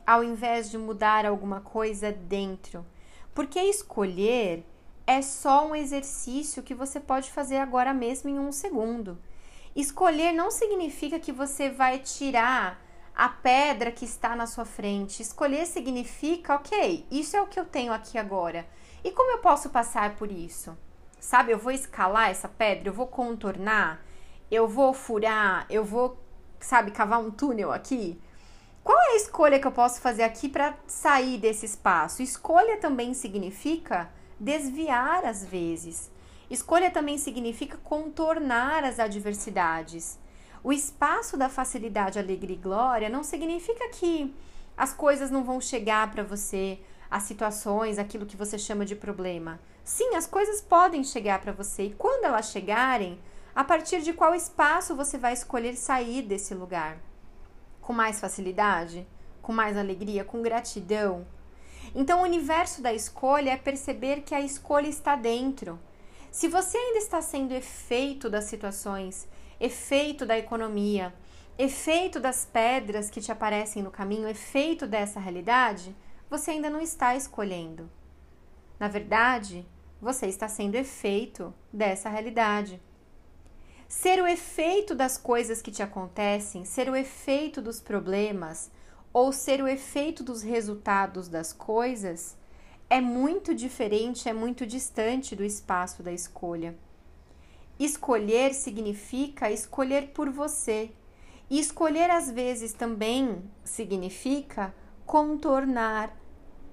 ao 0.03 0.23
invés 0.23 0.71
de 0.71 0.79
mudar 0.79 1.27
alguma 1.27 1.61
coisa 1.61 2.11
dentro. 2.11 2.83
Porque 3.35 3.59
escolher 3.59 4.65
é 5.05 5.21
só 5.21 5.67
um 5.67 5.75
exercício 5.75 6.63
que 6.63 6.73
você 6.73 6.99
pode 6.99 7.29
fazer 7.29 7.57
agora 7.57 7.93
mesmo 7.93 8.31
em 8.31 8.39
um 8.39 8.51
segundo. 8.51 9.19
Escolher 9.75 10.31
não 10.31 10.49
significa 10.49 11.19
que 11.19 11.31
você 11.31 11.69
vai 11.69 11.99
tirar 11.99 12.83
a 13.15 13.29
pedra 13.29 13.91
que 13.91 14.05
está 14.05 14.35
na 14.35 14.47
sua 14.47 14.65
frente. 14.65 15.21
Escolher 15.21 15.67
significa, 15.67 16.55
ok, 16.55 17.05
isso 17.11 17.37
é 17.37 17.41
o 17.43 17.47
que 17.47 17.59
eu 17.59 17.65
tenho 17.65 17.93
aqui 17.93 18.17
agora. 18.17 18.67
E 19.03 19.11
como 19.11 19.29
eu 19.29 19.37
posso 19.37 19.69
passar 19.69 20.15
por 20.15 20.31
isso? 20.31 20.75
Sabe, 21.19 21.51
eu 21.51 21.57
vou 21.57 21.71
escalar 21.71 22.29
essa 22.29 22.47
pedra, 22.47 22.89
eu 22.89 22.93
vou 22.93 23.07
contornar, 23.07 24.03
eu 24.49 24.67
vou 24.67 24.93
furar, 24.93 25.65
eu 25.69 25.83
vou, 25.83 26.17
sabe, 26.59 26.91
cavar 26.91 27.19
um 27.19 27.29
túnel 27.29 27.71
aqui. 27.71 28.19
Qual 28.83 28.97
é 28.97 29.13
a 29.13 29.15
escolha 29.17 29.59
que 29.59 29.67
eu 29.67 29.71
posso 29.71 30.01
fazer 30.01 30.23
aqui 30.23 30.49
para 30.49 30.75
sair 30.87 31.37
desse 31.37 31.65
espaço? 31.65 32.23
Escolha 32.23 32.77
também 32.77 33.13
significa 33.13 34.09
desviar 34.39 35.25
às 35.25 35.45
vezes. 35.45 36.09
Escolha 36.49 36.89
também 36.89 37.17
significa 37.17 37.77
contornar 37.83 38.83
as 38.83 38.99
adversidades. 38.99 40.17
O 40.63 40.73
espaço 40.73 41.37
da 41.37 41.47
facilidade, 41.47 42.17
alegria 42.17 42.55
e 42.55 42.59
glória 42.59 43.09
não 43.09 43.23
significa 43.23 43.89
que 43.89 44.33
as 44.75 44.93
coisas 44.93 45.29
não 45.29 45.43
vão 45.43 45.61
chegar 45.61 46.09
para 46.11 46.23
você, 46.23 46.79
as 47.09 47.23
situações, 47.23 47.97
aquilo 47.97 48.25
que 48.25 48.37
você 48.37 48.57
chama 48.57 48.85
de 48.85 48.95
problema. 48.95 49.59
Sim, 49.83 50.15
as 50.15 50.27
coisas 50.27 50.61
podem 50.61 51.03
chegar 51.03 51.41
para 51.41 51.51
você 51.51 51.83
e 51.83 51.93
quando 51.93 52.25
elas 52.25 52.51
chegarem, 52.51 53.19
a 53.55 53.63
partir 53.63 54.01
de 54.01 54.13
qual 54.13 54.35
espaço 54.35 54.95
você 54.95 55.17
vai 55.17 55.33
escolher 55.33 55.75
sair 55.75 56.21
desse 56.21 56.53
lugar? 56.53 56.97
Com 57.81 57.91
mais 57.91 58.19
facilidade? 58.19 59.07
Com 59.41 59.51
mais 59.51 59.75
alegria? 59.75 60.23
Com 60.23 60.41
gratidão? 60.41 61.25
Então, 61.95 62.19
o 62.19 62.23
universo 62.23 62.81
da 62.81 62.93
escolha 62.93 63.51
é 63.51 63.57
perceber 63.57 64.21
que 64.21 64.35
a 64.35 64.41
escolha 64.41 64.87
está 64.87 65.15
dentro. 65.15 65.79
Se 66.31 66.47
você 66.47 66.77
ainda 66.77 66.99
está 66.99 67.21
sendo 67.21 67.53
efeito 67.53 68.29
das 68.29 68.43
situações, 68.43 69.27
efeito 69.59 70.25
da 70.25 70.37
economia, 70.37 71.11
efeito 71.57 72.19
das 72.19 72.45
pedras 72.45 73.09
que 73.09 73.19
te 73.19 73.31
aparecem 73.31 73.81
no 73.81 73.89
caminho, 73.89 74.29
efeito 74.29 74.85
dessa 74.85 75.19
realidade, 75.19 75.95
você 76.29 76.51
ainda 76.51 76.69
não 76.69 76.79
está 76.79 77.15
escolhendo. 77.15 77.89
Na 78.79 78.87
verdade, 78.87 79.67
você 80.01 80.27
está 80.27 80.47
sendo 80.47 80.75
efeito 80.75 81.53
dessa 81.73 82.09
realidade. 82.09 82.81
Ser 83.87 84.21
o 84.21 84.27
efeito 84.27 84.93
das 84.93 85.17
coisas 85.17 85.61
que 85.61 85.71
te 85.71 85.81
acontecem, 85.81 86.63
ser 86.63 86.89
o 86.89 86.95
efeito 86.95 87.61
dos 87.61 87.81
problemas 87.81 88.71
ou 89.11 89.33
ser 89.33 89.61
o 89.61 89.67
efeito 89.67 90.23
dos 90.23 90.43
resultados 90.43 91.27
das 91.27 91.51
coisas 91.51 92.37
é 92.89 93.01
muito 93.01 93.53
diferente, 93.53 94.29
é 94.29 94.33
muito 94.33 94.65
distante 94.65 95.35
do 95.35 95.43
espaço 95.43 96.01
da 96.03 96.11
escolha. 96.11 96.77
Escolher 97.79 98.53
significa 98.53 99.51
escolher 99.51 100.09
por 100.09 100.29
você. 100.29 100.91
E 101.49 101.59
escolher 101.59 102.11
às 102.11 102.29
vezes 102.29 102.73
também 102.73 103.41
significa 103.63 104.73
contornar 105.05 106.15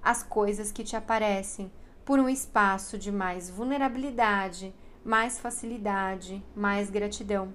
as 0.01 0.23
coisas 0.23 0.71
que 0.71 0.83
te 0.83 0.95
aparecem 0.95 1.71
por 2.05 2.19
um 2.19 2.29
espaço 2.29 2.97
de 2.97 3.11
mais 3.11 3.49
vulnerabilidade, 3.49 4.73
mais 5.03 5.39
facilidade, 5.39 6.43
mais 6.55 6.89
gratidão. 6.89 7.53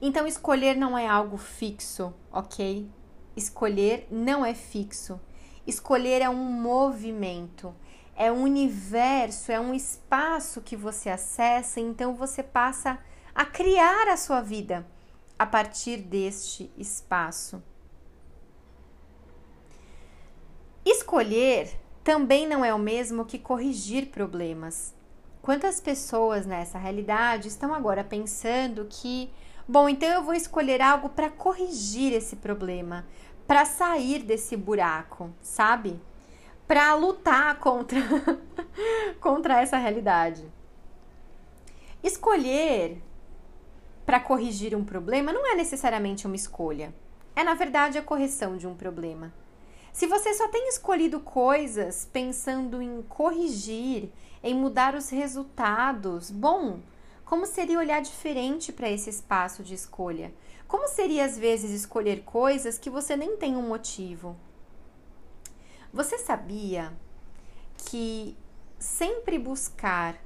Então, 0.00 0.26
escolher 0.26 0.76
não 0.76 0.96
é 0.98 1.06
algo 1.06 1.36
fixo, 1.36 2.12
ok? 2.30 2.90
Escolher 3.36 4.06
não 4.10 4.44
é 4.44 4.54
fixo. 4.54 5.20
Escolher 5.66 6.22
é 6.22 6.28
um 6.28 6.34
movimento 6.36 7.74
é 8.16 8.30
um 8.30 8.42
universo, 8.42 9.50
é 9.50 9.58
um 9.58 9.74
espaço 9.74 10.60
que 10.60 10.76
você 10.76 11.08
acessa, 11.08 11.80
então 11.80 12.14
você 12.14 12.42
passa 12.42 12.98
a 13.34 13.44
criar 13.44 14.08
a 14.08 14.16
sua 14.16 14.40
vida 14.40 14.86
a 15.38 15.46
partir 15.46 15.98
deste 15.98 16.70
espaço. 16.76 17.62
Escolher 20.84 21.70
também 22.02 22.46
não 22.46 22.64
é 22.64 22.74
o 22.74 22.78
mesmo 22.78 23.24
que 23.24 23.38
corrigir 23.38 24.06
problemas. 24.06 24.94
Quantas 25.40 25.80
pessoas 25.80 26.46
nessa 26.46 26.78
realidade 26.78 27.48
estão 27.48 27.74
agora 27.74 28.04
pensando 28.04 28.86
que, 28.88 29.30
bom, 29.66 29.88
então 29.88 30.08
eu 30.08 30.22
vou 30.22 30.34
escolher 30.34 30.80
algo 30.80 31.08
para 31.08 31.30
corrigir 31.30 32.12
esse 32.12 32.36
problema, 32.36 33.04
para 33.46 33.64
sair 33.64 34.22
desse 34.22 34.56
buraco, 34.56 35.30
sabe? 35.40 36.00
para 36.72 36.94
lutar 36.94 37.58
contra, 37.58 38.00
contra 39.20 39.60
essa 39.60 39.76
realidade. 39.76 40.42
Escolher 42.02 42.96
para 44.06 44.18
corrigir 44.18 44.74
um 44.74 44.82
problema 44.82 45.34
não 45.34 45.46
é 45.46 45.54
necessariamente 45.54 46.26
uma 46.26 46.34
escolha. 46.34 46.94
É, 47.36 47.44
na 47.44 47.52
verdade, 47.52 47.98
a 47.98 48.02
correção 48.02 48.56
de 48.56 48.66
um 48.66 48.74
problema. 48.74 49.32
Se 49.92 50.06
você 50.06 50.32
só 50.32 50.48
tem 50.48 50.68
escolhido 50.68 51.20
coisas 51.20 52.08
pensando 52.10 52.80
em 52.80 53.02
corrigir, 53.02 54.10
em 54.42 54.54
mudar 54.54 54.94
os 54.94 55.10
resultados, 55.10 56.30
bom, 56.30 56.80
como 57.24 57.46
seria 57.46 57.78
olhar 57.78 58.00
diferente 58.00 58.72
para 58.72 58.90
esse 58.90 59.10
espaço 59.10 59.62
de 59.62 59.74
escolha? 59.74 60.32
Como 60.66 60.88
seria, 60.88 61.26
às 61.26 61.38
vezes, 61.38 61.70
escolher 61.70 62.22
coisas 62.24 62.78
que 62.78 62.88
você 62.88 63.14
nem 63.14 63.36
tem 63.36 63.54
um 63.54 63.68
motivo? 63.68 64.34
Você 65.92 66.18
sabia 66.18 66.90
que 67.76 68.34
sempre 68.78 69.38
buscar 69.38 70.16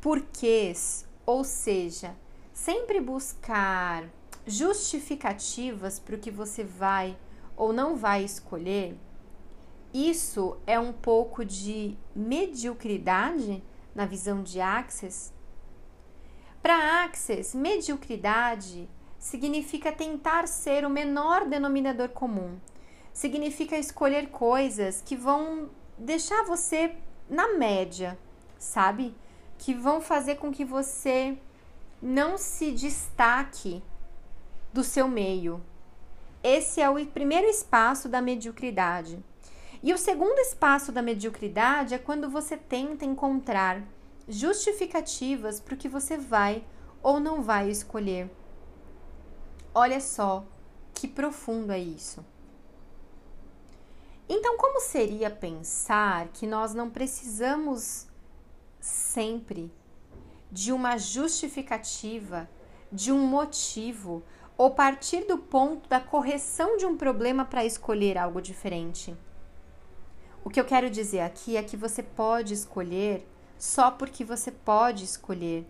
porquês, 0.00 1.06
ou 1.24 1.44
seja, 1.44 2.16
sempre 2.52 3.00
buscar 3.00 4.08
justificativas 4.44 6.00
para 6.00 6.16
o 6.16 6.18
que 6.18 6.30
você 6.30 6.64
vai 6.64 7.16
ou 7.58 7.72
não 7.72 7.96
vai 7.96 8.24
escolher, 8.24 8.96
isso 9.92 10.56
é 10.66 10.78
um 10.78 10.92
pouco 10.92 11.44
de 11.44 11.98
mediocridade 12.14 13.62
na 13.94 14.06
visão 14.06 14.42
de 14.42 14.60
Axis? 14.60 15.32
Para 16.62 17.04
Axis, 17.04 17.54
mediocridade 17.54 18.88
significa 19.18 19.92
tentar 19.92 20.46
ser 20.46 20.86
o 20.86 20.90
menor 20.90 21.46
denominador 21.46 22.08
comum 22.10 22.58
significa 23.18 23.76
escolher 23.76 24.28
coisas 24.28 25.02
que 25.04 25.16
vão 25.16 25.68
deixar 25.98 26.44
você 26.44 26.94
na 27.28 27.54
média, 27.54 28.16
sabe? 28.56 29.12
Que 29.58 29.74
vão 29.74 30.00
fazer 30.00 30.36
com 30.36 30.52
que 30.52 30.64
você 30.64 31.36
não 32.00 32.38
se 32.38 32.70
destaque 32.70 33.82
do 34.72 34.84
seu 34.84 35.08
meio. 35.08 35.60
Esse 36.42 36.80
é 36.80 36.88
o 36.88 37.04
primeiro 37.06 37.46
espaço 37.46 38.08
da 38.08 38.20
mediocridade. 38.20 39.22
E 39.82 39.92
o 39.92 39.98
segundo 39.98 40.38
espaço 40.38 40.90
da 40.90 41.02
mediocridade 41.02 41.94
é 41.94 41.98
quando 41.98 42.28
você 42.28 42.56
tenta 42.56 43.04
encontrar 43.04 43.82
justificativas 44.28 45.60
para 45.60 45.74
o 45.74 45.76
que 45.76 45.88
você 45.88 46.16
vai 46.16 46.64
ou 47.02 47.20
não 47.20 47.42
vai 47.42 47.70
escolher. 47.70 48.30
Olha 49.74 50.00
só 50.00 50.44
que 50.92 51.06
profundo 51.06 51.72
é 51.72 51.78
isso. 51.78 52.24
Então, 54.28 54.58
como 54.58 54.80
seria 54.80 55.30
pensar 55.30 56.28
que 56.28 56.46
nós 56.46 56.74
não 56.74 56.90
precisamos 56.90 58.06
sempre 58.80 59.72
de 60.50 60.72
uma 60.72 60.98
justificativa, 60.98 62.48
de 62.92 63.10
um 63.12 63.26
motivo, 63.26 64.22
ou 64.58 64.72
partir 64.72 65.24
do 65.24 65.38
ponto 65.38 65.88
da 65.88 66.00
correção 66.00 66.76
de 66.76 66.84
um 66.84 66.96
problema 66.96 67.44
para 67.44 67.64
escolher 67.64 68.18
algo 68.18 68.42
diferente? 68.42 69.16
O 70.44 70.50
que 70.50 70.60
eu 70.60 70.64
quero 70.64 70.90
dizer 70.90 71.20
aqui 71.20 71.56
é 71.56 71.62
que 71.62 71.76
você 71.76 72.02
pode 72.02 72.54
escolher 72.54 73.24
só 73.56 73.90
porque 73.90 74.24
você 74.24 74.50
pode 74.50 75.04
escolher. 75.04 75.64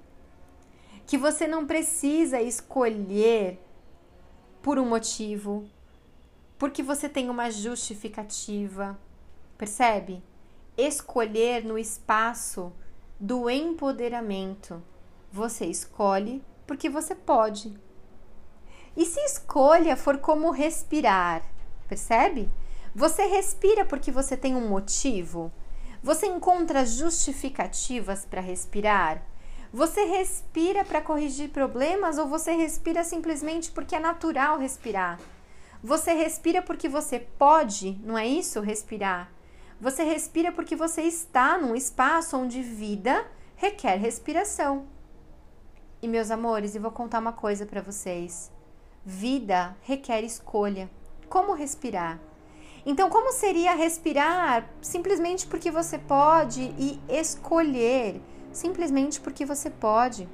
Que 1.07 1.19
você 1.19 1.47
não 1.47 1.67
precisa 1.67 2.41
escolher 2.41 3.61
por 4.63 4.79
um 4.79 4.89
motivo, 4.89 5.69
porque 6.59 6.83
você 6.83 7.11
tem 7.11 7.29
uma 7.29 7.51
justificativa. 7.51 8.99
Percebe? 9.59 10.23
Escolher 10.77 11.63
no 11.63 11.79
espaço 11.79 12.73
do 13.21 13.51
empoderamento. 13.51 14.83
Você 15.31 15.67
escolhe 15.67 16.43
porque 16.67 16.89
você 16.89 17.15
pode. 17.15 17.88
E 18.99 19.07
se 19.07 19.21
escolha 19.21 19.97
for 19.97 20.19
como 20.19 20.51
respirar, 20.51 21.45
percebe? 21.89 22.51
Você 22.93 23.27
respira 23.27 23.85
porque 23.85 24.11
você 24.11 24.37
tem 24.37 24.57
um 24.57 24.69
motivo. 24.69 25.53
Você 26.03 26.27
encontra 26.27 26.85
justificativas 26.85 28.27
para 28.27 28.41
respirar. 28.41 29.23
Você 29.73 30.03
respira 30.03 30.85
para 30.85 31.01
corrigir 31.01 31.51
problemas 31.51 32.19
ou 32.19 32.27
você 32.27 32.57
respira 32.57 33.05
simplesmente 33.05 33.71
porque 33.71 33.95
é 33.95 34.01
natural 34.01 34.59
respirar? 34.59 35.21
Você 35.81 36.13
respira 36.15 36.61
porque 36.61 36.89
você 36.89 37.21
pode, 37.21 38.01
não 38.03 38.19
é 38.19 38.27
isso? 38.27 38.61
Respirar. 38.61 39.31
Você 39.81 40.03
respira 40.03 40.51
porque 40.51 40.75
você 40.75 41.03
está 41.03 41.57
num 41.57 41.77
espaço 41.77 42.37
onde 42.37 42.61
vida 42.63 43.25
requer 43.55 43.95
respiração. 43.95 44.87
E 46.03 46.09
meus 46.09 46.33
amores, 46.33 46.75
eu 46.75 46.83
vou 46.83 46.91
contar 46.91 47.21
uma 47.21 47.33
coisa 47.33 47.65
para 47.65 47.81
vocês. 47.81 48.58
Vida 49.11 49.75
requer 49.81 50.23
escolha. 50.23 50.91
Como 51.31 51.55
respirar? 51.55 52.21
Então, 52.85 53.09
como 53.09 53.33
seria 53.33 53.75
respirar 53.75 54.69
simplesmente 54.83 55.47
porque 55.47 55.71
você 55.71 55.97
pode 55.97 56.75
e 56.79 57.01
escolher 57.09 58.21
simplesmente 58.53 59.19
porque 59.19 59.47
você 59.47 59.71
pode? 59.71 60.29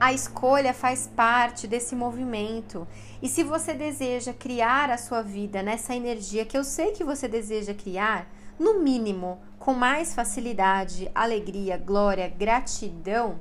A 0.00 0.14
escolha 0.14 0.72
faz 0.72 1.10
parte 1.14 1.68
desse 1.68 1.94
movimento. 1.94 2.88
E 3.20 3.28
se 3.28 3.42
você 3.42 3.74
deseja 3.74 4.32
criar 4.32 4.88
a 4.88 4.96
sua 4.96 5.20
vida 5.20 5.62
nessa 5.62 5.94
energia 5.94 6.46
que 6.46 6.56
eu 6.56 6.64
sei 6.64 6.92
que 6.92 7.04
você 7.04 7.28
deseja 7.28 7.74
criar, 7.74 8.26
no 8.58 8.80
mínimo, 8.80 9.38
com 9.58 9.74
mais 9.74 10.14
facilidade, 10.14 11.10
alegria, 11.14 11.76
glória, 11.76 12.28
gratidão, 12.28 13.38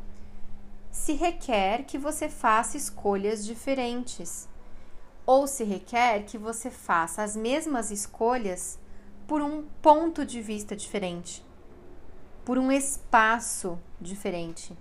se 0.96 1.12
requer 1.12 1.84
que 1.84 1.98
você 1.98 2.30
faça 2.30 2.78
escolhas 2.78 3.46
diferentes. 3.46 4.48
Ou 5.26 5.46
se 5.46 5.64
requer 5.64 6.24
que 6.24 6.38
você 6.38 6.72
faça 6.72 7.22
as 7.22 7.36
mesmas 7.36 7.92
escolhas 7.92 8.80
por 9.28 9.42
um 9.42 9.64
ponto 9.82 10.26
de 10.26 10.42
vista 10.42 10.74
diferente, 10.74 11.46
por 12.46 12.58
um 12.58 12.72
espaço 12.72 13.78
diferente. 14.00 14.76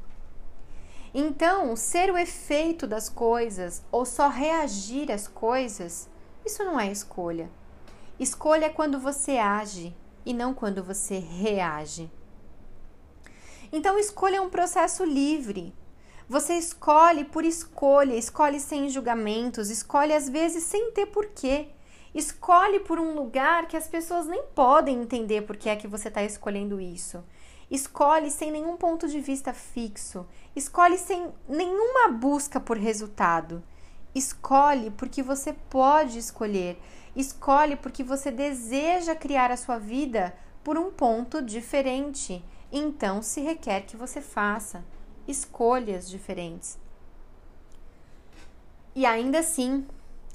Então, 1.13 1.75
ser 1.75 2.11
o 2.13 2.17
efeito 2.17 2.87
das 2.87 3.09
coisas 3.09 3.83
ou 3.91 4.07
só 4.07 4.29
reagir 4.29 5.11
às 5.11 5.27
coisas, 5.27 6.09
isso 6.47 6.65
não 6.65 6.79
é 6.79 6.91
escolha. 6.93 7.51
Escolha 8.21 8.67
é 8.67 8.71
quando 8.71 9.01
você 9.01 9.37
age 9.37 9.95
e 10.25 10.33
não 10.33 10.55
quando 10.55 10.83
você 10.83 11.19
reage. 11.19 12.11
Então, 13.73 13.99
escolha 13.99 14.37
é 14.37 14.41
um 14.41 14.49
processo 14.49 15.05
livre. 15.05 15.75
Você 16.27 16.55
escolhe 16.55 17.23
por 17.23 17.45
escolha, 17.45 18.15
escolhe 18.15 18.59
sem 18.59 18.89
julgamentos, 18.89 19.69
escolhe 19.69 20.15
às 20.15 20.27
vezes 20.27 20.65
sem 20.65 20.91
ter 20.91 21.07
porquê. 21.07 21.69
Escolhe 22.15 22.81
por 22.81 22.99
um 22.99 23.15
lugar 23.15 23.69
que 23.69 23.77
as 23.77 23.87
pessoas 23.87 24.27
nem 24.27 24.43
podem 24.55 25.03
entender 25.03 25.43
por 25.43 25.57
que 25.57 25.69
é 25.69 25.77
que 25.77 25.87
você 25.87 26.09
está 26.09 26.23
escolhendo 26.23 26.81
isso. 26.81 27.23
Escolhe 27.71 28.31
sem 28.31 28.51
nenhum 28.51 28.77
ponto 28.77 29.07
de 29.07 29.21
vista 29.21 29.53
fixo. 29.53 30.27
Escolhe 30.57 30.97
sem 30.97 31.31
nenhuma 31.47 32.09
busca 32.09 32.59
por 32.59 32.79
resultado. 32.79 33.63
Escolhe 34.15 34.91
porque 34.93 35.23
você 35.23 35.53
pode 35.53 36.19
escolher. 36.19 36.81
Escolhe 37.15 37.77
porque 37.77 38.03
você 38.03 38.31
deseja 38.31 39.15
criar 39.15 39.51
a 39.51 39.59
sua 39.59 39.77
vida 39.77 40.35
por 40.63 40.79
um 40.79 40.91
ponto 40.91 41.43
diferente. 41.43 42.43
Então 42.73 43.21
se 43.21 43.43
requer 43.43 43.83
que 43.83 43.97
você 43.97 44.23
faça 44.23 44.83
escolhas 45.27 46.09
diferentes. 46.09 46.79
E 48.95 49.05
ainda 49.05 49.41
assim, 49.41 49.87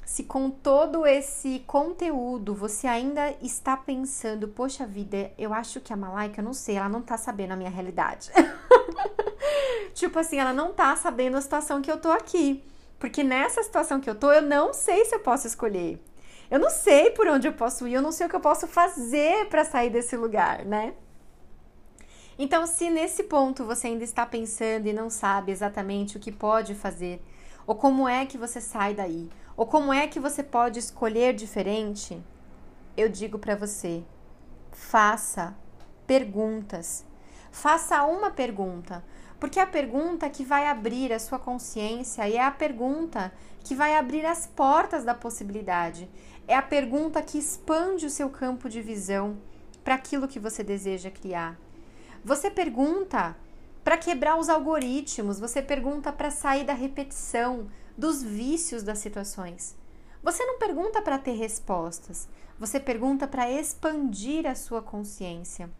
se 0.04 0.24
com 0.24 0.50
todo 0.50 1.06
esse 1.06 1.60
conteúdo 1.66 2.54
você 2.54 2.86
ainda 2.86 3.34
está 3.40 3.76
pensando, 3.76 4.48
poxa 4.48 4.84
vida, 4.84 5.32
eu 5.38 5.54
acho 5.54 5.80
que 5.80 5.92
a 5.92 5.96
Malaika, 5.96 6.42
não 6.42 6.52
sei, 6.52 6.76
ela 6.76 6.88
não 6.88 7.00
tá 7.00 7.16
sabendo 7.16 7.52
a 7.52 7.56
minha 7.56 7.70
realidade. 7.70 8.30
tipo 9.94 10.18
assim, 10.18 10.38
ela 10.38 10.52
não 10.52 10.72
tá 10.72 10.94
sabendo 10.96 11.36
a 11.36 11.40
situação 11.40 11.80
que 11.80 11.90
eu 11.90 12.00
tô 12.00 12.10
aqui. 12.10 12.62
Porque 12.98 13.24
nessa 13.24 13.62
situação 13.62 14.00
que 14.00 14.10
eu 14.10 14.14
tô, 14.14 14.30
eu 14.30 14.42
não 14.42 14.74
sei 14.74 15.04
se 15.04 15.14
eu 15.14 15.20
posso 15.20 15.46
escolher. 15.46 15.98
Eu 16.50 16.58
não 16.58 16.70
sei 16.70 17.10
por 17.10 17.28
onde 17.28 17.46
eu 17.46 17.52
posso 17.52 17.86
ir, 17.86 17.94
eu 17.94 18.02
não 18.02 18.10
sei 18.12 18.26
o 18.26 18.28
que 18.28 18.36
eu 18.36 18.40
posso 18.40 18.66
fazer 18.66 19.46
para 19.46 19.64
sair 19.64 19.90
desse 19.90 20.16
lugar, 20.16 20.64
né? 20.64 20.92
Então, 22.42 22.66
se 22.66 22.88
nesse 22.88 23.24
ponto 23.24 23.66
você 23.66 23.88
ainda 23.88 24.02
está 24.02 24.24
pensando 24.24 24.86
e 24.86 24.94
não 24.94 25.10
sabe 25.10 25.52
exatamente 25.52 26.16
o 26.16 26.18
que 26.18 26.32
pode 26.32 26.74
fazer, 26.74 27.20
ou 27.66 27.74
como 27.74 28.08
é 28.08 28.24
que 28.24 28.38
você 28.38 28.62
sai 28.62 28.94
daí, 28.94 29.28
ou 29.54 29.66
como 29.66 29.92
é 29.92 30.06
que 30.06 30.18
você 30.18 30.42
pode 30.42 30.78
escolher 30.78 31.34
diferente? 31.34 32.18
Eu 32.96 33.10
digo 33.10 33.38
para 33.38 33.54
você: 33.54 34.02
faça 34.72 35.54
perguntas. 36.06 37.04
Faça 37.52 38.04
uma 38.04 38.30
pergunta, 38.30 39.04
porque 39.38 39.58
é 39.58 39.62
a 39.62 39.66
pergunta 39.66 40.30
que 40.30 40.42
vai 40.42 40.66
abrir 40.66 41.12
a 41.12 41.18
sua 41.18 41.38
consciência 41.38 42.26
e 42.26 42.36
é 42.36 42.42
a 42.42 42.50
pergunta 42.50 43.30
que 43.62 43.74
vai 43.74 43.94
abrir 43.96 44.24
as 44.24 44.46
portas 44.46 45.04
da 45.04 45.14
possibilidade. 45.14 46.08
É 46.48 46.56
a 46.56 46.62
pergunta 46.62 47.20
que 47.20 47.36
expande 47.36 48.06
o 48.06 48.10
seu 48.10 48.30
campo 48.30 48.66
de 48.66 48.80
visão 48.80 49.36
para 49.84 49.94
aquilo 49.94 50.26
que 50.26 50.40
você 50.40 50.64
deseja 50.64 51.10
criar. 51.10 51.58
Você 52.24 52.50
pergunta 52.50 53.34
para 53.82 53.96
quebrar 53.96 54.38
os 54.38 54.50
algoritmos, 54.50 55.40
você 55.40 55.62
pergunta 55.62 56.12
para 56.12 56.30
sair 56.30 56.64
da 56.64 56.74
repetição, 56.74 57.68
dos 57.96 58.22
vícios 58.22 58.82
das 58.82 58.98
situações. 58.98 59.74
Você 60.22 60.44
não 60.44 60.58
pergunta 60.58 61.00
para 61.00 61.18
ter 61.18 61.32
respostas, 61.32 62.28
você 62.58 62.78
pergunta 62.78 63.26
para 63.26 63.50
expandir 63.50 64.46
a 64.46 64.54
sua 64.54 64.82
consciência. 64.82 65.70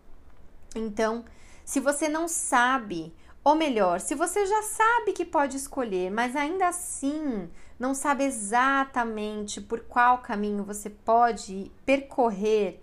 Então, 0.74 1.26
se 1.62 1.78
você 1.78 2.08
não 2.08 2.26
sabe, 2.26 3.14
ou 3.44 3.54
melhor, 3.54 4.00
se 4.00 4.14
você 4.14 4.46
já 4.46 4.62
sabe 4.62 5.12
que 5.12 5.26
pode 5.26 5.58
escolher, 5.58 6.10
mas 6.10 6.34
ainda 6.34 6.68
assim 6.68 7.50
não 7.78 7.92
sabe 7.92 8.24
exatamente 8.24 9.60
por 9.60 9.80
qual 9.80 10.18
caminho 10.18 10.64
você 10.64 10.88
pode 10.88 11.70
percorrer 11.84 12.80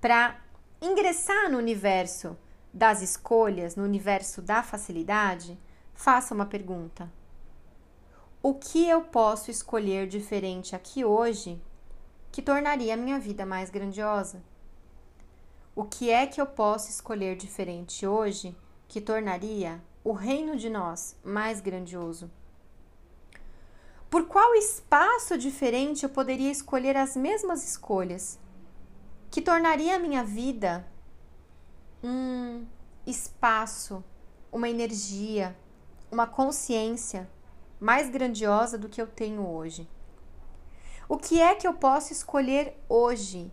para 0.00 0.40
ingressar 0.80 1.50
no 1.50 1.58
universo 1.58 2.36
das 2.74 3.00
escolhas, 3.00 3.74
no 3.74 3.84
universo 3.84 4.42
da 4.42 4.62
facilidade, 4.62 5.58
faça 5.94 6.34
uma 6.34 6.44
pergunta 6.44 7.10
o 8.46 8.52
que 8.52 8.86
eu 8.86 9.00
posso 9.00 9.50
escolher 9.50 10.06
diferente 10.06 10.76
aqui 10.76 11.02
hoje 11.02 11.58
que 12.30 12.42
tornaria 12.42 12.92
a 12.92 12.96
minha 12.96 13.18
vida 13.18 13.46
mais 13.46 13.70
grandiosa? 13.70 14.44
O 15.74 15.82
que 15.82 16.10
é 16.10 16.26
que 16.26 16.38
eu 16.38 16.44
posso 16.44 16.90
escolher 16.90 17.36
diferente 17.36 18.06
hoje 18.06 18.54
que 18.86 19.00
tornaria 19.00 19.82
o 20.04 20.12
reino 20.12 20.58
de 20.58 20.68
nós 20.68 21.16
mais 21.24 21.62
grandioso? 21.62 22.30
Por 24.10 24.26
qual 24.26 24.54
espaço 24.54 25.38
diferente 25.38 26.02
eu 26.02 26.10
poderia 26.10 26.50
escolher 26.50 26.98
as 26.98 27.16
mesmas 27.16 27.66
escolhas 27.66 28.38
que 29.30 29.40
tornaria 29.40 29.96
a 29.96 29.98
minha 29.98 30.22
vida 30.22 30.86
um 32.04 32.66
espaço, 33.06 34.04
uma 34.52 34.68
energia, 34.68 35.56
uma 36.12 36.26
consciência 36.26 37.30
mais 37.80 38.10
grandiosa 38.10 38.76
do 38.76 38.90
que 38.90 39.00
eu 39.00 39.06
tenho 39.06 39.48
hoje. 39.48 39.88
O 41.08 41.16
que 41.16 41.40
é 41.40 41.54
que 41.54 41.66
eu 41.66 41.72
posso 41.72 42.12
escolher 42.12 42.78
hoje? 42.90 43.50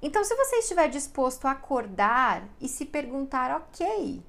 Então, 0.00 0.22
se 0.22 0.34
você 0.36 0.56
estiver 0.56 0.88
disposto 0.88 1.46
a 1.46 1.52
acordar 1.52 2.48
e 2.60 2.68
se 2.68 2.84
perguntar, 2.86 3.50
ok, 3.56 4.22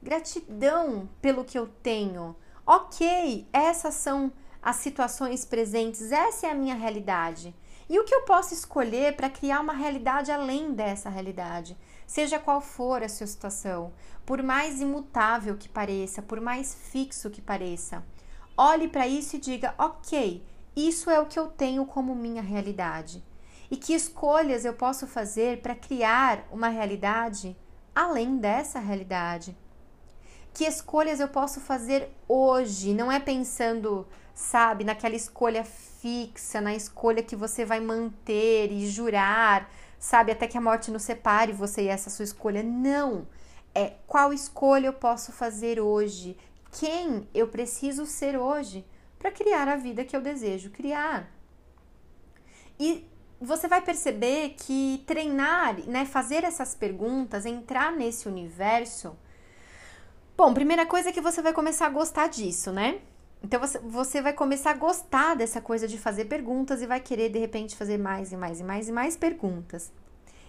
gratidão 0.00 1.08
pelo 1.20 1.44
que 1.44 1.58
eu 1.58 1.66
tenho, 1.82 2.36
ok, 2.64 3.48
essas 3.52 3.94
são 3.94 4.32
as 4.62 4.76
situações 4.76 5.44
presentes, 5.44 6.12
essa 6.12 6.46
é 6.46 6.50
a 6.50 6.54
minha 6.54 6.74
realidade. 6.76 7.54
E 7.88 7.98
o 7.98 8.04
que 8.04 8.14
eu 8.14 8.22
posso 8.22 8.54
escolher 8.54 9.16
para 9.16 9.30
criar 9.30 9.60
uma 9.60 9.72
realidade 9.72 10.30
além 10.30 10.74
dessa 10.74 11.08
realidade? 11.08 11.76
Seja 12.08 12.38
qual 12.38 12.62
for 12.62 13.02
a 13.02 13.08
sua 13.08 13.26
situação, 13.26 13.92
por 14.24 14.42
mais 14.42 14.80
imutável 14.80 15.58
que 15.58 15.68
pareça, 15.68 16.22
por 16.22 16.40
mais 16.40 16.74
fixo 16.74 17.28
que 17.28 17.42
pareça. 17.42 18.02
Olhe 18.56 18.88
para 18.88 19.06
isso 19.06 19.36
e 19.36 19.38
diga: 19.38 19.74
ok, 19.76 20.42
isso 20.74 21.10
é 21.10 21.20
o 21.20 21.26
que 21.26 21.38
eu 21.38 21.48
tenho 21.48 21.84
como 21.84 22.14
minha 22.14 22.40
realidade. 22.40 23.22
E 23.70 23.76
que 23.76 23.92
escolhas 23.92 24.64
eu 24.64 24.72
posso 24.72 25.06
fazer 25.06 25.60
para 25.60 25.74
criar 25.74 26.48
uma 26.50 26.68
realidade 26.68 27.54
além 27.94 28.38
dessa 28.38 28.78
realidade? 28.78 29.54
Que 30.54 30.64
escolhas 30.64 31.20
eu 31.20 31.28
posso 31.28 31.60
fazer 31.60 32.08
hoje? 32.26 32.94
Não 32.94 33.12
é 33.12 33.20
pensando, 33.20 34.08
sabe, 34.32 34.82
naquela 34.82 35.14
escolha 35.14 35.62
fixa, 35.62 36.58
na 36.58 36.74
escolha 36.74 37.22
que 37.22 37.36
você 37.36 37.66
vai 37.66 37.80
manter 37.80 38.72
e 38.72 38.88
jurar, 38.88 39.70
sabe, 39.98 40.32
até 40.32 40.46
que 40.46 40.58
a 40.58 40.60
morte 40.60 40.90
nos 40.90 41.02
separe 41.02 41.52
você 41.52 41.82
e 41.82 41.88
essa 41.88 42.10
sua 42.10 42.24
escolha. 42.24 42.62
Não! 42.62 43.26
É 43.74 43.94
qual 44.06 44.32
escolha 44.32 44.86
eu 44.86 44.92
posso 44.92 45.30
fazer 45.30 45.78
hoje? 45.78 46.36
quem 46.72 47.28
eu 47.34 47.48
preciso 47.48 48.06
ser 48.06 48.38
hoje 48.38 48.84
para 49.18 49.30
criar 49.30 49.68
a 49.68 49.76
vida 49.76 50.04
que 50.04 50.16
eu 50.16 50.20
desejo 50.20 50.70
criar. 50.70 51.30
E 52.78 53.06
você 53.40 53.66
vai 53.66 53.80
perceber 53.80 54.50
que 54.50 55.02
treinar, 55.06 55.80
né, 55.86 56.04
fazer 56.04 56.44
essas 56.44 56.74
perguntas, 56.74 57.46
entrar 57.46 57.92
nesse 57.92 58.28
universo. 58.28 59.16
Bom, 60.36 60.54
primeira 60.54 60.86
coisa 60.86 61.08
é 61.08 61.12
que 61.12 61.20
você 61.20 61.42
vai 61.42 61.52
começar 61.52 61.86
a 61.86 61.90
gostar 61.90 62.28
disso, 62.28 62.70
né? 62.70 63.00
Então 63.42 63.60
você, 63.60 63.78
você 63.78 64.20
vai 64.20 64.32
começar 64.32 64.72
a 64.72 64.74
gostar 64.74 65.34
dessa 65.34 65.60
coisa 65.60 65.86
de 65.86 65.98
fazer 65.98 66.24
perguntas 66.24 66.82
e 66.82 66.86
vai 66.86 67.00
querer 67.00 67.28
de 67.28 67.38
repente 67.38 67.76
fazer 67.76 67.98
mais 67.98 68.32
e 68.32 68.36
mais 68.36 68.60
e 68.60 68.64
mais 68.64 68.88
e 68.88 68.92
mais 68.92 69.16
perguntas. 69.16 69.92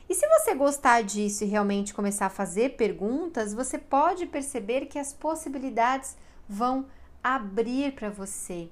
E 0.09 0.15
se 0.15 0.27
você 0.27 0.55
gostar 0.55 1.03
disso 1.03 1.43
e 1.43 1.47
realmente 1.47 1.93
começar 1.93 2.25
a 2.25 2.31
fazer 2.31 2.75
perguntas, 2.75 3.53
você 3.53 3.77
pode 3.77 4.25
perceber 4.25 4.87
que 4.87 4.97
as 4.97 5.13
possibilidades 5.13 6.17
vão 6.47 6.87
abrir 7.23 7.93
para 7.93 8.09
você. 8.09 8.69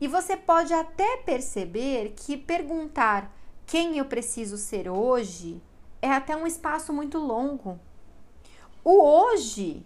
E 0.00 0.06
você 0.06 0.36
pode 0.36 0.72
até 0.72 1.16
perceber 1.18 2.14
que 2.16 2.36
perguntar 2.36 3.34
quem 3.66 3.98
eu 3.98 4.04
preciso 4.04 4.56
ser 4.56 4.88
hoje 4.88 5.60
é 6.00 6.10
até 6.10 6.36
um 6.36 6.46
espaço 6.46 6.92
muito 6.92 7.18
longo. 7.18 7.78
O 8.84 9.02
hoje 9.02 9.84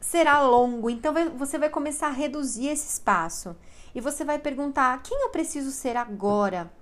será 0.00 0.40
longo, 0.42 0.88
então 0.88 1.12
você 1.36 1.58
vai 1.58 1.68
começar 1.68 2.08
a 2.08 2.12
reduzir 2.12 2.68
esse 2.68 2.88
espaço 2.88 3.56
e 3.94 4.00
você 4.00 4.24
vai 4.24 4.38
perguntar: 4.38 5.02
quem 5.02 5.22
eu 5.22 5.30
preciso 5.30 5.70
ser 5.70 5.96
agora? 5.96 6.72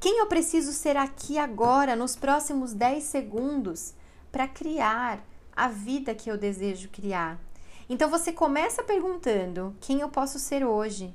Quem 0.00 0.18
eu 0.18 0.26
preciso 0.26 0.72
ser 0.72 0.96
aqui 0.96 1.38
agora, 1.38 1.96
nos 1.96 2.14
próximos 2.14 2.72
10 2.72 3.02
segundos, 3.02 3.94
para 4.30 4.46
criar 4.46 5.24
a 5.56 5.66
vida 5.66 6.14
que 6.14 6.30
eu 6.30 6.38
desejo 6.38 6.88
criar? 6.88 7.40
Então 7.88 8.08
você 8.08 8.32
começa 8.32 8.82
perguntando: 8.82 9.74
quem 9.80 10.00
eu 10.00 10.08
posso 10.08 10.38
ser 10.38 10.64
hoje? 10.64 11.14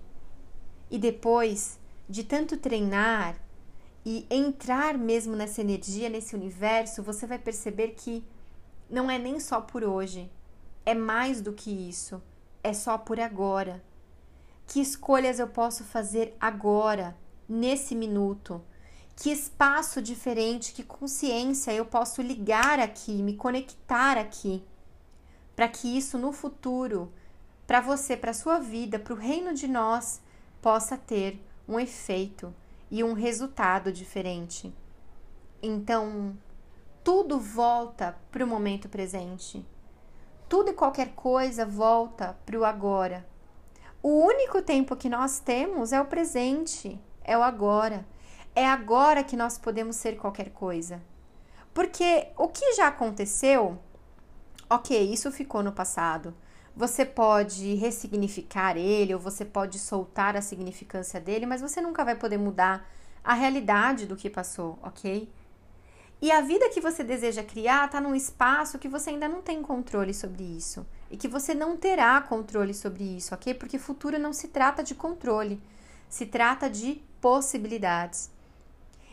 E 0.89 0.97
depois 0.97 1.79
de 2.09 2.23
tanto 2.23 2.57
treinar 2.57 3.35
e 4.05 4.27
entrar 4.29 4.97
mesmo 4.97 5.35
nessa 5.35 5.61
energia, 5.61 6.09
nesse 6.09 6.35
universo, 6.35 7.01
você 7.01 7.25
vai 7.25 7.39
perceber 7.39 7.89
que 7.89 8.23
não 8.89 9.09
é 9.09 9.17
nem 9.17 9.39
só 9.39 9.61
por 9.61 9.83
hoje, 9.83 10.29
é 10.85 10.93
mais 10.93 11.41
do 11.41 11.53
que 11.53 11.71
isso, 11.71 12.21
é 12.63 12.73
só 12.73 12.97
por 12.97 13.19
agora. 13.19 13.83
Que 14.67 14.79
escolhas 14.79 15.39
eu 15.39 15.47
posso 15.47 15.83
fazer 15.83 16.35
agora, 16.39 17.15
nesse 17.47 17.95
minuto? 17.95 18.61
Que 19.15 19.31
espaço 19.31 20.01
diferente, 20.01 20.73
que 20.73 20.83
consciência 20.83 21.71
eu 21.71 21.85
posso 21.85 22.21
ligar 22.21 22.79
aqui, 22.79 23.21
me 23.21 23.35
conectar 23.35 24.17
aqui, 24.17 24.63
para 25.55 25.67
que 25.67 25.97
isso 25.97 26.17
no 26.17 26.31
futuro, 26.31 27.11
para 27.67 27.79
você, 27.79 28.17
para 28.17 28.33
sua 28.33 28.59
vida, 28.59 28.97
para 28.97 29.13
o 29.13 29.17
reino 29.17 29.53
de 29.53 29.67
nós, 29.67 30.21
possa 30.61 30.97
ter 30.97 31.39
um 31.67 31.79
efeito 31.79 32.53
e 32.89 33.03
um 33.03 33.13
resultado 33.13 33.91
diferente. 33.91 34.73
Então, 35.61 36.37
tudo 37.03 37.39
volta 37.39 38.17
para 38.31 38.43
o 38.43 38.47
momento 38.47 38.89
presente. 38.89 39.65
Tudo 40.53 40.69
e 40.69 40.73
qualquer 40.73 41.13
coisa 41.15 41.65
volta 41.65 42.37
para 42.45 42.59
o 42.59 42.63
agora. 42.63 43.25
O 44.03 44.23
único 44.23 44.61
tempo 44.61 44.95
que 44.95 45.09
nós 45.09 45.39
temos 45.39 45.91
é 45.91 45.99
o 45.99 46.05
presente, 46.05 47.01
é 47.23 47.35
o 47.35 47.41
agora. 47.41 48.05
É 48.55 48.63
agora 48.67 49.23
que 49.23 49.35
nós 49.35 49.57
podemos 49.57 49.95
ser 49.95 50.15
qualquer 50.15 50.51
coisa. 50.51 51.01
Porque 51.73 52.27
o 52.37 52.47
que 52.49 52.73
já 52.73 52.85
aconteceu, 52.85 53.79
ok, 54.69 55.11
isso 55.11 55.31
ficou 55.31 55.63
no 55.63 55.71
passado. 55.71 56.35
Você 56.75 57.03
pode 57.03 57.73
ressignificar 57.73 58.77
ele 58.77 59.15
ou 59.15 59.19
você 59.19 59.43
pode 59.43 59.79
soltar 59.79 60.37
a 60.37 60.41
significância 60.43 61.19
dele, 61.19 61.47
mas 61.47 61.61
você 61.61 61.81
nunca 61.81 62.05
vai 62.05 62.13
poder 62.13 62.37
mudar 62.37 62.87
a 63.23 63.33
realidade 63.33 64.05
do 64.05 64.15
que 64.15 64.29
passou, 64.29 64.77
ok? 64.83 65.27
E 66.23 66.31
a 66.31 66.39
vida 66.39 66.69
que 66.69 66.79
você 66.79 67.03
deseja 67.03 67.43
criar 67.43 67.87
está 67.87 67.99
num 67.99 68.15
espaço 68.15 68.79
que 68.79 68.87
você 68.87 69.09
ainda 69.09 69.27
não 69.27 69.41
tem 69.41 69.61
controle 69.61 70.13
sobre 70.13 70.41
isso. 70.41 70.85
E 71.11 71.17
que 71.17 71.27
você 71.27 71.53
não 71.53 71.75
terá 71.75 72.21
controle 72.21 72.73
sobre 72.73 73.03
isso, 73.03 73.35
ok? 73.35 73.53
Porque 73.53 73.77
futuro 73.77 74.17
não 74.17 74.31
se 74.31 74.47
trata 74.47 74.81
de 74.81 74.95
controle, 74.95 75.61
se 76.07 76.25
trata 76.25 76.69
de 76.69 77.03
possibilidades. 77.19 78.31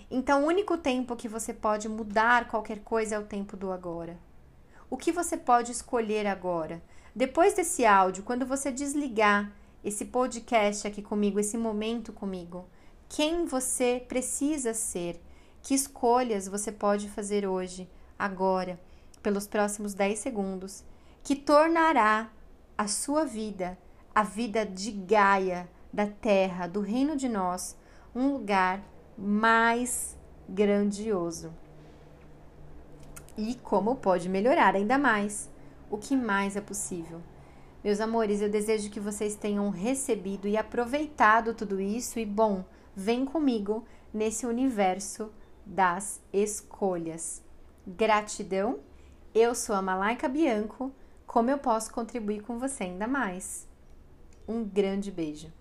Então, 0.08 0.44
o 0.44 0.46
único 0.46 0.78
tempo 0.78 1.16
que 1.16 1.26
você 1.26 1.52
pode 1.52 1.88
mudar 1.88 2.46
qualquer 2.46 2.78
coisa 2.78 3.16
é 3.16 3.18
o 3.18 3.26
tempo 3.26 3.56
do 3.56 3.72
agora. 3.72 4.16
O 4.88 4.96
que 4.96 5.10
você 5.10 5.36
pode 5.36 5.72
escolher 5.72 6.28
agora? 6.28 6.80
Depois 7.12 7.54
desse 7.54 7.84
áudio, 7.84 8.22
quando 8.22 8.46
você 8.46 8.70
desligar 8.70 9.50
esse 9.82 10.04
podcast 10.04 10.86
aqui 10.86 11.02
comigo, 11.02 11.40
esse 11.40 11.58
momento 11.58 12.12
comigo, 12.12 12.68
quem 13.08 13.46
você 13.46 14.00
precisa 14.06 14.72
ser? 14.72 15.20
Que 15.62 15.74
escolhas 15.74 16.48
você 16.48 16.72
pode 16.72 17.08
fazer 17.08 17.46
hoje, 17.46 17.88
agora, 18.18 18.80
pelos 19.22 19.46
próximos 19.46 19.94
10 19.94 20.18
segundos, 20.18 20.84
que 21.22 21.36
tornará 21.36 22.30
a 22.76 22.86
sua 22.86 23.24
vida, 23.24 23.78
a 24.14 24.22
vida 24.22 24.64
de 24.64 24.90
Gaia, 24.90 25.68
da 25.92 26.06
Terra, 26.06 26.66
do 26.66 26.80
reino 26.80 27.16
de 27.16 27.28
nós, 27.28 27.76
um 28.14 28.32
lugar 28.32 28.82
mais 29.16 30.16
grandioso. 30.48 31.52
E 33.36 33.54
como 33.56 33.96
pode 33.96 34.28
melhorar 34.28 34.74
ainda 34.74 34.98
mais? 34.98 35.50
O 35.90 35.98
que 35.98 36.16
mais 36.16 36.56
é 36.56 36.60
possível? 36.60 37.20
Meus 37.82 38.00
amores, 38.00 38.40
eu 38.40 38.50
desejo 38.50 38.90
que 38.90 39.00
vocês 39.00 39.34
tenham 39.34 39.70
recebido 39.70 40.46
e 40.46 40.56
aproveitado 40.56 41.54
tudo 41.54 41.80
isso 41.80 42.18
e 42.18 42.26
bom, 42.26 42.64
vem 42.94 43.24
comigo 43.24 43.84
nesse 44.12 44.44
universo 44.44 45.30
das 45.64 46.20
escolhas. 46.32 47.42
Gratidão. 47.86 48.80
Eu 49.34 49.54
sou 49.54 49.74
a 49.74 49.82
Malaika 49.82 50.28
Bianco. 50.28 50.92
Como 51.26 51.50
eu 51.50 51.58
posso 51.58 51.92
contribuir 51.92 52.42
com 52.42 52.58
você 52.58 52.84
ainda 52.84 53.06
mais? 53.06 53.68
Um 54.48 54.64
grande 54.64 55.10
beijo. 55.10 55.52